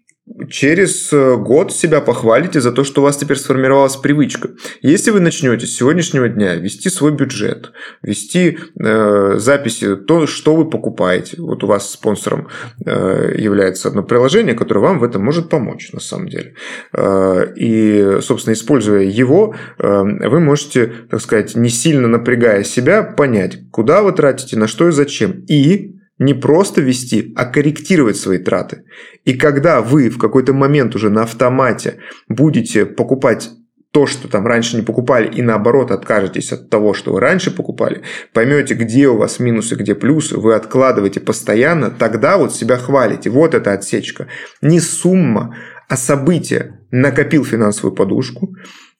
через 0.50 1.12
э, 1.12 1.36
год 1.36 1.72
себя 1.72 2.00
похвалите 2.00 2.60
за 2.60 2.72
то, 2.72 2.84
что 2.84 3.00
у 3.00 3.04
вас 3.04 3.16
теперь 3.16 3.36
сформировалась 3.36 3.96
привычка. 3.96 4.50
Если 4.82 5.10
вы 5.10 5.20
начнете 5.20 5.66
с 5.66 5.76
сегодняшнего 5.76 6.28
дня 6.28 6.56
вести 6.56 6.90
свой 6.90 7.12
бюджет, 7.12 7.72
вести 8.02 8.58
э, 8.78 9.34
записи, 9.38 9.96
то, 9.96 10.26
что 10.26 10.56
вы 10.56 10.68
покупаете, 10.68 11.40
вот 11.40 11.62
у 11.62 11.66
вас 11.66 11.90
спонсором 11.90 12.48
э, 12.84 13.34
является 13.38 13.88
одно 13.88 14.02
приложение, 14.02 14.54
которое 14.54 14.80
вам 14.80 14.98
в 14.98 15.04
этом 15.04 15.24
может 15.24 15.48
помочь 15.48 15.92
на 15.92 16.00
самом 16.00 16.28
деле. 16.28 16.54
Э, 16.92 17.52
и, 17.56 18.18
собственно, 18.20 18.54
используя 18.54 19.02
его, 19.02 19.54
э, 19.78 20.02
вы 20.28 20.40
можете, 20.40 20.92
так 21.08 21.20
сказать, 21.20 21.54
не 21.54 21.70
сильно 21.70 22.08
напрягая 22.08 22.64
себя, 22.64 23.02
понять, 23.02 23.58
куда 23.70 24.02
вы 24.02 24.12
тратите, 24.12 24.56
на 24.56 24.66
что 24.66 24.88
и 24.88 24.92
зачем. 24.92 25.44
И 25.48 25.95
не 26.18 26.34
просто 26.34 26.80
вести, 26.80 27.32
а 27.36 27.44
корректировать 27.44 28.16
свои 28.16 28.38
траты. 28.38 28.84
И 29.24 29.34
когда 29.34 29.82
вы 29.82 30.08
в 30.08 30.18
какой-то 30.18 30.52
момент 30.52 30.94
уже 30.94 31.10
на 31.10 31.22
автомате 31.22 31.98
будете 32.28 32.86
покупать 32.86 33.50
то, 33.96 34.06
что 34.06 34.28
там 34.28 34.46
раньше 34.46 34.76
не 34.76 34.82
покупали, 34.82 35.26
и 35.26 35.40
наоборот 35.40 35.90
откажетесь 35.90 36.52
от 36.52 36.68
того, 36.68 36.92
что 36.92 37.12
вы 37.12 37.20
раньше 37.20 37.50
покупали, 37.50 38.02
поймете, 38.34 38.74
где 38.74 39.08
у 39.08 39.16
вас 39.16 39.38
минусы, 39.38 39.74
где 39.74 39.94
плюсы, 39.94 40.36
вы 40.36 40.54
откладываете 40.54 41.20
постоянно, 41.20 41.90
тогда 41.90 42.36
вот 42.36 42.54
себя 42.54 42.76
хвалите. 42.76 43.30
Вот 43.30 43.54
эта 43.54 43.72
отсечка. 43.72 44.28
Не 44.60 44.80
сумма, 44.80 45.56
а 45.88 45.96
событие. 45.96 46.80
Накопил 46.90 47.44
финансовую 47.44 47.94
подушку, 47.94 48.54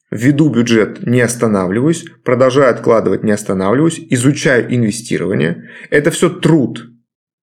веду 0.09 0.49
бюджет, 0.49 1.05
не 1.05 1.21
останавливаюсь, 1.21 2.05
продолжаю 2.23 2.71
откладывать, 2.71 3.23
не 3.23 3.31
останавливаюсь, 3.31 3.99
изучаю 4.09 4.73
инвестирование. 4.73 5.69
Это 5.91 6.09
все 6.09 6.29
труд, 6.29 6.87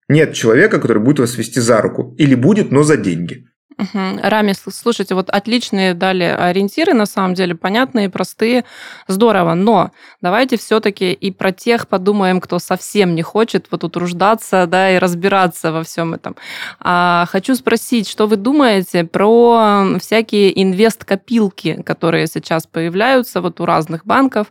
нет 0.10 0.34
человека, 0.34 0.80
который 0.80 1.02
будет 1.02 1.20
вас 1.20 1.38
вести 1.38 1.60
за 1.60 1.82
руку. 1.82 2.16
Или 2.18 2.36
будет, 2.36 2.72
но 2.72 2.84
за 2.84 2.98
деньги. 2.98 3.47
Угу. 3.80 4.22
Рами, 4.24 4.54
слушайте, 4.54 5.14
вот 5.14 5.30
отличные 5.30 5.94
дали 5.94 6.24
ориентиры, 6.24 6.94
на 6.94 7.06
самом 7.06 7.36
деле, 7.36 7.54
понятные, 7.54 8.10
простые, 8.10 8.66
здорово. 9.08 9.54
Но 9.54 9.92
давайте 10.20 10.58
все-таки 10.58 11.14
и 11.14 11.30
про 11.30 11.52
тех 11.52 11.88
подумаем, 11.88 12.42
кто 12.42 12.58
совсем 12.58 13.14
не 13.14 13.22
хочет 13.22 13.68
вот 13.70 13.84
утруждаться, 13.84 14.66
да, 14.66 14.90
и 14.90 14.98
разбираться 14.98 15.72
во 15.72 15.84
всем 15.84 16.16
этом. 16.16 16.36
А, 16.80 17.28
хочу 17.30 17.54
спросить, 17.54 18.10
что 18.10 18.26
вы 18.26 18.38
думаете 18.38 19.04
про 19.04 19.86
всякие 20.00 20.60
инвест-копилки, 20.60 21.84
которые 21.84 22.26
сейчас 22.26 22.66
появляются 22.66 23.42
вот 23.42 23.60
у 23.62 23.66
разных 23.66 24.08
банков, 24.08 24.48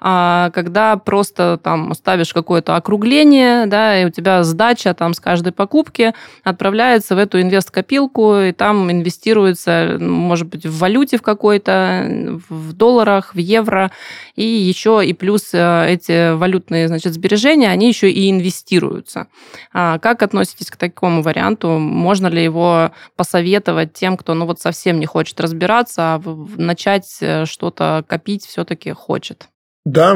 а, 0.00 0.50
когда 0.54 0.96
просто 0.96 1.60
там 1.62 1.92
ставишь 1.92 2.32
какое-то 2.32 2.76
округление, 2.76 3.66
да, 3.66 4.00
и 4.00 4.06
у 4.06 4.10
тебя 4.10 4.42
сдача 4.42 4.94
там 4.94 5.12
с 5.12 5.20
каждой 5.20 5.52
покупки 5.52 6.14
отправляется 6.44 7.14
в 7.14 7.18
эту 7.18 7.42
инвест-копилку, 7.42 8.36
и 8.36 8.52
там 8.52 8.69
там 8.70 8.90
инвестируется, 8.90 9.96
может 9.98 10.46
быть, 10.46 10.64
в 10.64 10.78
валюте 10.78 11.18
в 11.18 11.22
какой-то, 11.22 12.40
в 12.48 12.72
долларах, 12.72 13.34
в 13.34 13.38
евро, 13.38 13.90
и 14.36 14.44
еще 14.44 15.02
и 15.04 15.12
плюс 15.12 15.50
э, 15.52 15.86
эти 15.88 16.36
валютные, 16.36 16.86
значит, 16.86 17.14
сбережения, 17.14 17.68
они 17.68 17.88
еще 17.88 18.08
и 18.08 18.30
инвестируются. 18.30 19.26
А 19.72 19.98
как 19.98 20.22
относитесь 20.22 20.70
к 20.70 20.76
такому 20.76 21.22
варианту? 21.22 21.78
Можно 21.78 22.28
ли 22.28 22.44
его 22.44 22.92
посоветовать 23.16 23.92
тем, 23.92 24.16
кто, 24.16 24.34
ну 24.34 24.46
вот 24.46 24.60
совсем 24.60 25.00
не 25.00 25.06
хочет 25.06 25.40
разбираться, 25.40 26.02
а 26.02 26.22
начать 26.56 27.18
э, 27.20 27.46
что-то 27.46 28.04
копить 28.06 28.46
все-таки 28.46 28.92
хочет? 28.92 29.48
Да, 29.86 30.14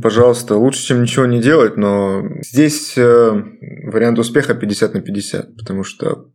пожалуйста, 0.00 0.56
лучше, 0.56 0.86
чем 0.86 1.02
ничего 1.02 1.26
не 1.26 1.40
делать, 1.40 1.76
но 1.76 2.22
здесь 2.40 2.96
э, 2.96 3.42
вариант 3.84 4.18
успеха 4.20 4.54
50 4.54 4.94
на 4.94 5.00
50, 5.00 5.56
потому 5.56 5.82
что 5.82 6.28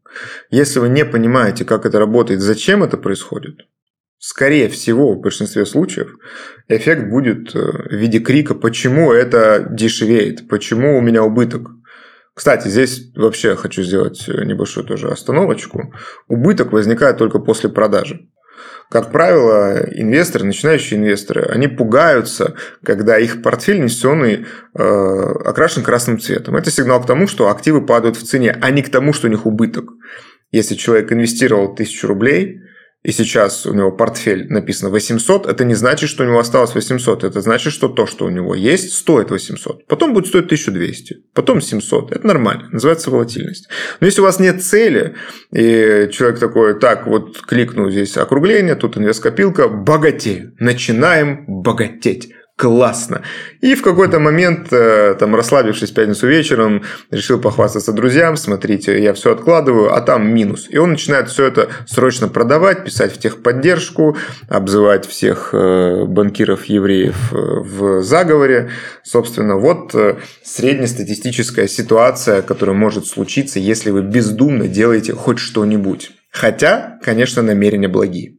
если 0.50 0.80
вы 0.80 0.90
не 0.90 1.06
понимаете, 1.06 1.66
как 1.66 1.86
это 1.86 2.00
работает, 2.00 2.42
зачем 2.42 2.84
это 2.84 2.98
происходит, 2.98 3.68
скорее 4.18 4.70
всего, 4.70 5.14
в 5.14 5.22
большинстве 5.22 5.66
случаев, 5.66 6.18
эффект 6.68 7.10
будет 7.10 7.56
э, 7.56 7.60
в 7.60 7.94
виде 7.94 8.20
крика, 8.20 8.56
почему 8.56 9.12
это 9.12 9.68
дешевеет, 9.70 10.48
почему 10.48 10.98
у 10.98 11.02
меня 11.02 11.24
убыток. 11.24 11.70
Кстати, 12.34 12.68
здесь 12.68 13.12
вообще 13.16 13.56
хочу 13.56 13.82
сделать 13.82 14.28
небольшую 14.28 14.86
тоже 14.86 15.10
остановочку. 15.10 15.94
Убыток 16.28 16.72
возникает 16.72 17.18
только 17.18 17.40
после 17.40 17.70
продажи. 17.70 18.30
Как 18.90 19.12
правило, 19.12 19.86
инвесторы, 19.92 20.46
начинающие 20.46 21.00
инвесторы, 21.00 21.44
они 21.44 21.68
пугаются, 21.68 22.56
когда 22.84 23.18
их 23.18 23.42
портфель 23.42 23.80
инвестиционный 23.80 24.46
э, 24.74 24.82
окрашен 25.46 25.84
красным 25.84 26.20
цветом. 26.20 26.56
Это 26.56 26.72
сигнал 26.72 27.02
к 27.02 27.06
тому, 27.06 27.28
что 27.28 27.50
активы 27.50 27.86
падают 27.86 28.18
в 28.18 28.24
цене, 28.24 28.58
а 28.62 28.72
не 28.72 28.82
к 28.82 28.90
тому, 28.90 29.14
что 29.14 29.28
у 29.28 29.30
них 29.30 29.46
убыток. 29.46 29.92
Если 30.52 30.76
человек 30.76 31.12
инвестировал 31.12 31.76
тысячу 31.76 32.08
рублей, 32.08 32.62
и 33.04 33.12
сейчас 33.12 33.66
у 33.66 33.74
него 33.74 33.92
портфель 33.92 34.48
написано 34.50 34.90
800, 34.90 35.46
это 35.46 35.64
не 35.64 35.76
значит, 35.76 36.10
что 36.10 36.24
у 36.24 36.28
него 36.28 36.40
осталось 36.40 36.76
800. 36.76 37.24
Это 37.24 37.42
значит, 37.42 37.72
что 37.72 37.88
то, 37.88 38.06
что 38.06 38.26
у 38.26 38.30
него 38.30 38.54
есть, 38.54 38.94
стоит 38.94 39.32
800. 39.32 39.86
Потом 39.88 40.14
будет 40.14 40.28
стоить 40.28 40.46
1200, 40.46 41.24
потом 41.34 41.62
700. 41.62 42.12
Это 42.12 42.28
нормально, 42.28 42.68
называется 42.72 43.10
волатильность. 43.10 43.70
Но 44.00 44.08
если 44.08 44.22
у 44.22 44.24
вас 44.24 44.40
нет 44.40 44.64
цели, 44.64 45.16
и 45.54 46.10
человек 46.12 46.40
такой, 46.40 46.80
так, 46.80 47.08
вот 47.08 47.40
кликнул 47.42 47.90
здесь 47.90 48.18
округление, 48.18 48.76
тут 48.76 48.98
инвесткопилка, 48.98 49.70
богатею. 49.70 50.54
Начинаем 50.60 51.46
богатеть 51.48 52.34
классно. 52.58 53.22
И 53.62 53.76
в 53.76 53.84
какой-то 53.84 54.20
момент, 54.20 54.68
э, 54.72 55.16
там, 55.20 55.36
расслабившись 55.36 55.92
в 55.92 55.94
пятницу 55.94 56.28
вечером, 56.28 56.84
решил 57.12 57.40
похвастаться 57.40 57.94
друзьям, 57.94 58.36
смотрите, 58.36 59.02
я 59.02 59.14
все 59.14 59.32
откладываю, 59.32 59.94
а 59.94 60.02
там 60.02 60.28
минус. 60.34 60.68
И 60.70 60.78
он 60.78 60.92
начинает 60.92 61.30
все 61.30 61.46
это 61.46 61.70
срочно 61.86 62.28
продавать, 62.28 62.84
писать 62.84 63.14
в 63.14 63.20
техподдержку, 63.20 64.18
обзывать 64.50 65.06
всех 65.06 65.52
э, 65.54 66.06
банкиров 66.06 66.66
евреев 66.66 67.32
э, 67.32 67.36
в 67.36 68.02
заговоре. 68.02 68.72
Собственно, 69.04 69.56
вот 69.58 69.96
среднестатистическая 70.44 71.68
ситуация, 71.68 72.42
которая 72.42 72.76
может 72.76 73.06
случиться, 73.06 73.60
если 73.60 73.92
вы 73.92 74.02
бездумно 74.02 74.68
делаете 74.68 75.14
хоть 75.14 75.38
что-нибудь. 75.38 76.12
Хотя, 76.32 76.98
конечно, 77.04 77.44
намерения 77.44 77.88
благие. 77.88 78.38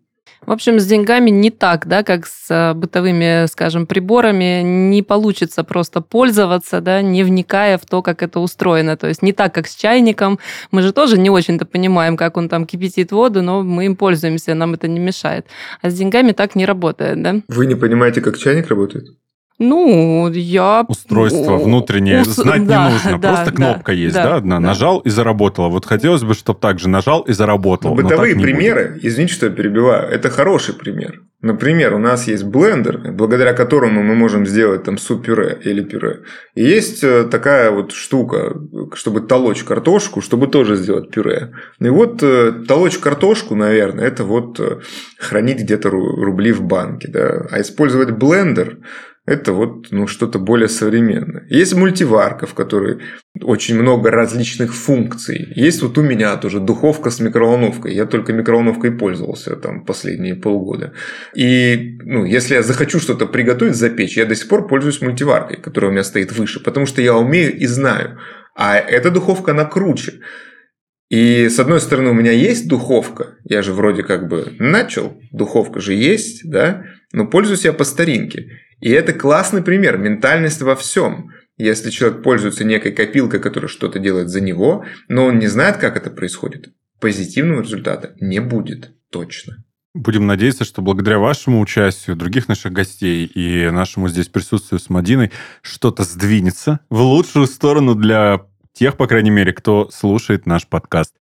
В 0.49 0.53
общем, 0.53 0.81
с 0.81 0.87
деньгами 0.87 1.29
не 1.29 1.51
так, 1.51 1.87
да, 1.87 2.03
как 2.03 2.27
с 2.27 2.47
э, 2.49 2.73
бытовыми, 2.73 3.45
скажем, 3.49 3.87
приборами. 3.87 4.63
Не 4.63 5.03
получится 5.03 5.63
просто 5.63 6.01
пользоваться, 6.01 6.81
да, 6.81 7.03
не 7.03 7.23
вникая 7.23 7.77
в 7.77 7.85
то, 7.85 8.01
как 8.01 8.23
это 8.23 8.41
устроено. 8.41 8.97
То 8.97 9.09
есть 9.09 9.21
не 9.21 9.35
так, 9.35 9.53
как 9.53 9.67
с 9.69 9.75
чайником. 9.77 10.39
Мы 10.71 10.81
же 10.81 10.95
тоже 10.95 11.19
не 11.19 11.29
очень-то 11.29 11.67
понимаем, 11.67 12.17
как 12.17 12.39
он 12.39 12.49
там 12.49 12.65
кипятит 12.65 13.13
воду, 13.13 13.43
но 13.43 13.63
мы 13.63 13.85
им 13.85 13.95
пользуемся, 13.95 14.55
нам 14.55 14.73
это 14.73 14.89
не 14.89 14.99
мешает. 14.99 15.47
А 15.83 15.91
с 15.91 15.95
деньгами 15.95 16.33
так 16.33 16.55
не 16.55 16.65
работает, 16.65 17.23
да? 17.23 17.43
Вы 17.49 17.67
не 17.67 17.75
понимаете, 17.75 18.23
как 18.23 18.39
чайник 18.39 18.69
работает? 18.69 19.09
Ну, 19.59 20.31
я... 20.33 20.85
Устройство 20.87 21.57
внутреннее 21.57 22.23
Ус... 22.23 22.29
знать 22.29 22.65
да, 22.67 22.87
не 22.87 22.93
нужно. 22.93 23.19
Да, 23.19 23.35
Просто 23.35 23.53
кнопка 23.53 23.93
да, 23.93 23.93
есть, 23.93 24.15
да, 24.15 24.25
да, 24.25 24.37
одна. 24.37 24.61
Да. 24.61 24.67
Нажал 24.69 25.01
и 25.01 25.11
заработало. 25.11 25.69
Вот 25.69 25.85
хотелось 25.85 26.23
бы, 26.23 26.35
чтобы 26.35 26.61
так 26.61 26.79
же 26.79 26.89
нажал 26.89 27.23
и 27.23 27.33
заработал. 27.33 27.95
Бытовые 27.95 28.37
примеры, 28.37 28.93
будет. 28.93 29.05
извините, 29.05 29.35
что 29.35 29.47
я 29.47 29.53
перебиваю, 29.53 30.09
это 30.09 30.31
хороший 30.31 30.75
пример. 30.75 31.23
Например, 31.41 31.95
у 31.95 31.99
нас 31.99 32.27
есть 32.27 32.43
блендер, 32.43 33.13
благодаря 33.13 33.53
которому 33.53 34.03
мы 34.03 34.17
можем 34.17 34.45
сделать 34.45 34.83
там 34.83 34.99
суп-пюре 34.99 35.57
или 35.65 35.83
пюре. 35.83 36.23
И 36.57 36.65
есть 36.65 37.05
э, 37.05 37.25
такая 37.31 37.71
вот 37.71 37.93
штука, 37.93 38.57
чтобы 38.95 39.21
толочь 39.21 39.63
картошку, 39.63 40.21
чтобы 40.21 40.49
тоже 40.49 40.75
сделать 40.75 41.11
пюре. 41.11 41.53
И 41.79 41.89
вот 41.89 42.25
э, 42.25 42.53
толочь 42.67 42.99
картошку, 42.99 43.55
наверное, 43.55 44.07
это 44.07 44.25
вот 44.25 44.59
э, 44.59 44.81
хранить 45.17 45.61
где-то 45.61 45.91
рубли 45.91 46.51
в 46.51 46.63
банке. 46.63 47.07
Да? 47.09 47.47
А 47.53 47.61
использовать 47.61 48.11
блендер 48.11 48.79
это 49.29 49.53
вот 49.53 49.89
ну, 49.91 50.07
что-то 50.07 50.39
более 50.39 50.69
современное. 50.69 51.47
Есть 51.51 51.75
мультиварка, 51.75 52.47
в 52.47 52.55
которой 52.55 52.99
очень 53.43 53.79
много 53.79 54.11
различных 54.11 54.75
функций. 54.75 55.53
Есть 55.55 55.83
вот 55.83 55.99
у 55.99 56.03
меня 56.03 56.37
тоже 56.37 56.61
духовка 56.61 57.11
с 57.11 57.21
микроволновкой. 57.21 57.95
Я 57.95 58.07
только 58.07 58.33
микроволновкой 58.33 58.91
пользовался 58.93 59.57
там 59.57 59.85
последние 59.85 60.35
полгода. 60.35 60.93
И 61.35 61.99
ну, 62.05 62.25
если 62.25 62.55
я 62.55 62.63
захочу 62.63 63.01
что-то 63.01 63.27
приготовить, 63.27 63.77
запечь, 63.77 64.17
я 64.17 64.25
до 64.25 64.35
сих 64.35 64.49
пор 64.49 64.67
пользуюсь 64.67 65.03
мультиваркой, 65.03 65.59
которая 65.59 65.91
у 65.91 65.93
меня 65.93 66.05
стоит 66.05 66.33
выше, 66.33 66.61
потому 66.61 66.87
что 66.87 67.03
я 67.03 67.15
умею 67.15 67.55
и 67.55 67.67
знаю. 67.67 68.19
А 68.55 68.77
эта 68.77 69.11
духовка, 69.11 69.53
она 69.53 69.67
круче. 69.67 70.21
И 71.09 71.49
с 71.49 71.59
одной 71.59 71.81
стороны, 71.81 72.11
у 72.11 72.15
меня 72.15 72.33
есть 72.33 72.69
духовка, 72.69 73.37
я 73.45 73.63
же 73.63 73.73
вроде 73.73 74.03
как 74.03 74.29
бы 74.29 74.55
начал, 74.59 75.19
духовка 75.33 75.81
же 75.81 75.95
есть, 75.95 76.49
да, 76.49 76.85
но 77.13 77.27
пользуюсь 77.27 77.65
я 77.65 77.73
по 77.73 77.85
старинке. 77.85 78.51
И 78.81 78.91
это 78.91 79.13
классный 79.13 79.63
пример, 79.63 79.97
ментальность 79.97 80.61
во 80.61 80.77
всем. 80.77 81.31
Если 81.57 81.91
человек 81.91 82.23
пользуется 82.23 82.65
некой 82.65 82.93
копилкой, 82.93 83.41
которая 83.41 83.69
что-то 83.69 83.99
делает 83.99 84.29
за 84.29 84.41
него, 84.41 84.85
но 85.09 85.25
он 85.27 85.39
не 85.39 85.49
знает, 85.49 85.79
как 85.79 85.97
это 85.97 86.11
происходит, 86.11 86.69
позитивного 87.01 87.63
результата 87.63 88.15
не 88.21 88.41
будет 88.41 88.93
точно. 89.11 89.65
Будем 89.95 90.27
надеяться, 90.27 90.65
что 90.65 90.83
благодаря 90.83 91.19
вашему 91.19 91.61
участию, 91.61 92.15
других 92.15 92.47
наших 92.47 92.73
гостей 92.73 93.25
и 93.25 93.71
нашему 93.71 94.09
здесь 94.09 94.29
присутствию 94.29 94.79
с 94.79 94.91
Мадиной 94.91 95.33
что-то 95.63 96.05
сдвинется 96.05 96.81
в 96.91 97.01
лучшую 97.01 97.47
сторону 97.47 97.95
для 97.95 98.43
тех, 98.79 98.97
по 98.97 99.09
крайней 99.09 99.31
мере, 99.31 99.53
кто 99.53 99.91
слушает 99.91 100.47
наш 100.47 100.67
подкаст. 100.67 101.13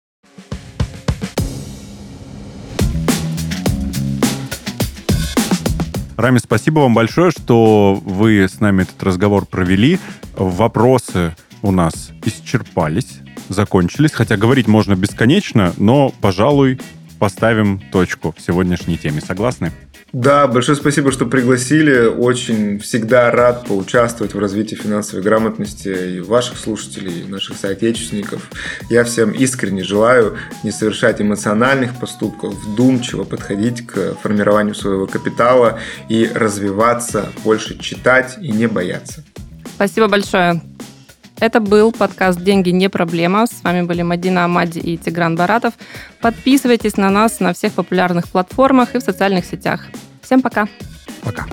Рами, 6.18 6.38
спасибо 6.38 6.80
вам 6.80 6.94
большое, 6.94 7.30
что 7.30 7.94
вы 8.04 8.42
с 8.42 8.61
нами 8.61 8.82
этот 8.82 9.02
разговор 9.02 9.46
провели. 9.46 9.98
Вопросы 10.34 11.34
у 11.62 11.70
нас 11.70 12.11
исчерпались, 12.24 13.20
закончились. 13.48 14.12
Хотя 14.12 14.36
говорить 14.36 14.66
можно 14.66 14.94
бесконечно, 14.94 15.72
но, 15.78 16.12
пожалуй, 16.20 16.78
поставим 17.18 17.80
точку 17.92 18.34
в 18.36 18.40
сегодняшней 18.40 18.98
теме. 18.98 19.20
Согласны? 19.20 19.72
Да, 20.12 20.46
большое 20.46 20.76
спасибо, 20.76 21.10
что 21.10 21.26
пригласили. 21.26 22.06
Очень 22.06 22.78
всегда 22.78 23.30
рад 23.30 23.66
поучаствовать 23.66 24.34
в 24.34 24.38
развитии 24.38 24.76
финансовой 24.76 25.22
грамотности 25.22 26.16
и 26.16 26.20
ваших 26.20 26.58
слушателей, 26.58 27.22
и 27.22 27.28
наших 27.28 27.58
соотечественников. 27.58 28.50
Я 28.88 29.04
всем 29.04 29.32
искренне 29.32 29.82
желаю 29.82 30.38
не 30.62 30.70
совершать 30.70 31.20
эмоциональных 31.20 31.98
поступков, 31.98 32.54
вдумчиво 32.54 33.24
подходить 33.24 33.86
к 33.86 34.14
формированию 34.22 34.74
своего 34.74 35.06
капитала 35.06 35.80
и 36.08 36.30
развиваться, 36.32 37.32
больше 37.44 37.78
читать 37.78 38.36
и 38.40 38.52
не 38.52 38.68
бояться. 38.68 39.24
Спасибо 39.74 40.08
большое. 40.08 40.62
Это 41.39 41.61
был 41.61 41.93
подкаст 41.93 42.41
«Деньги 42.41 42.70
не 42.70 42.89
проблема». 42.89 43.47
С 43.47 43.62
вами 43.62 43.82
были 43.82 44.03
Мадина 44.03 44.47
Амади 44.47 44.78
и 44.78 44.97
Тигран 44.97 45.37
Баратов. 45.37 45.74
Подписывайтесь 46.20 46.97
на 46.97 47.11
нас 47.11 47.41
на 47.41 47.53
всех 47.53 47.72
популярных 47.72 48.28
платформах 48.28 48.95
и 48.95 48.99
в 48.99 49.03
социальных 49.03 49.45
сетях. 49.45 49.87
Всем 50.22 50.41
пока. 50.41 50.66
Пока. 51.22 51.47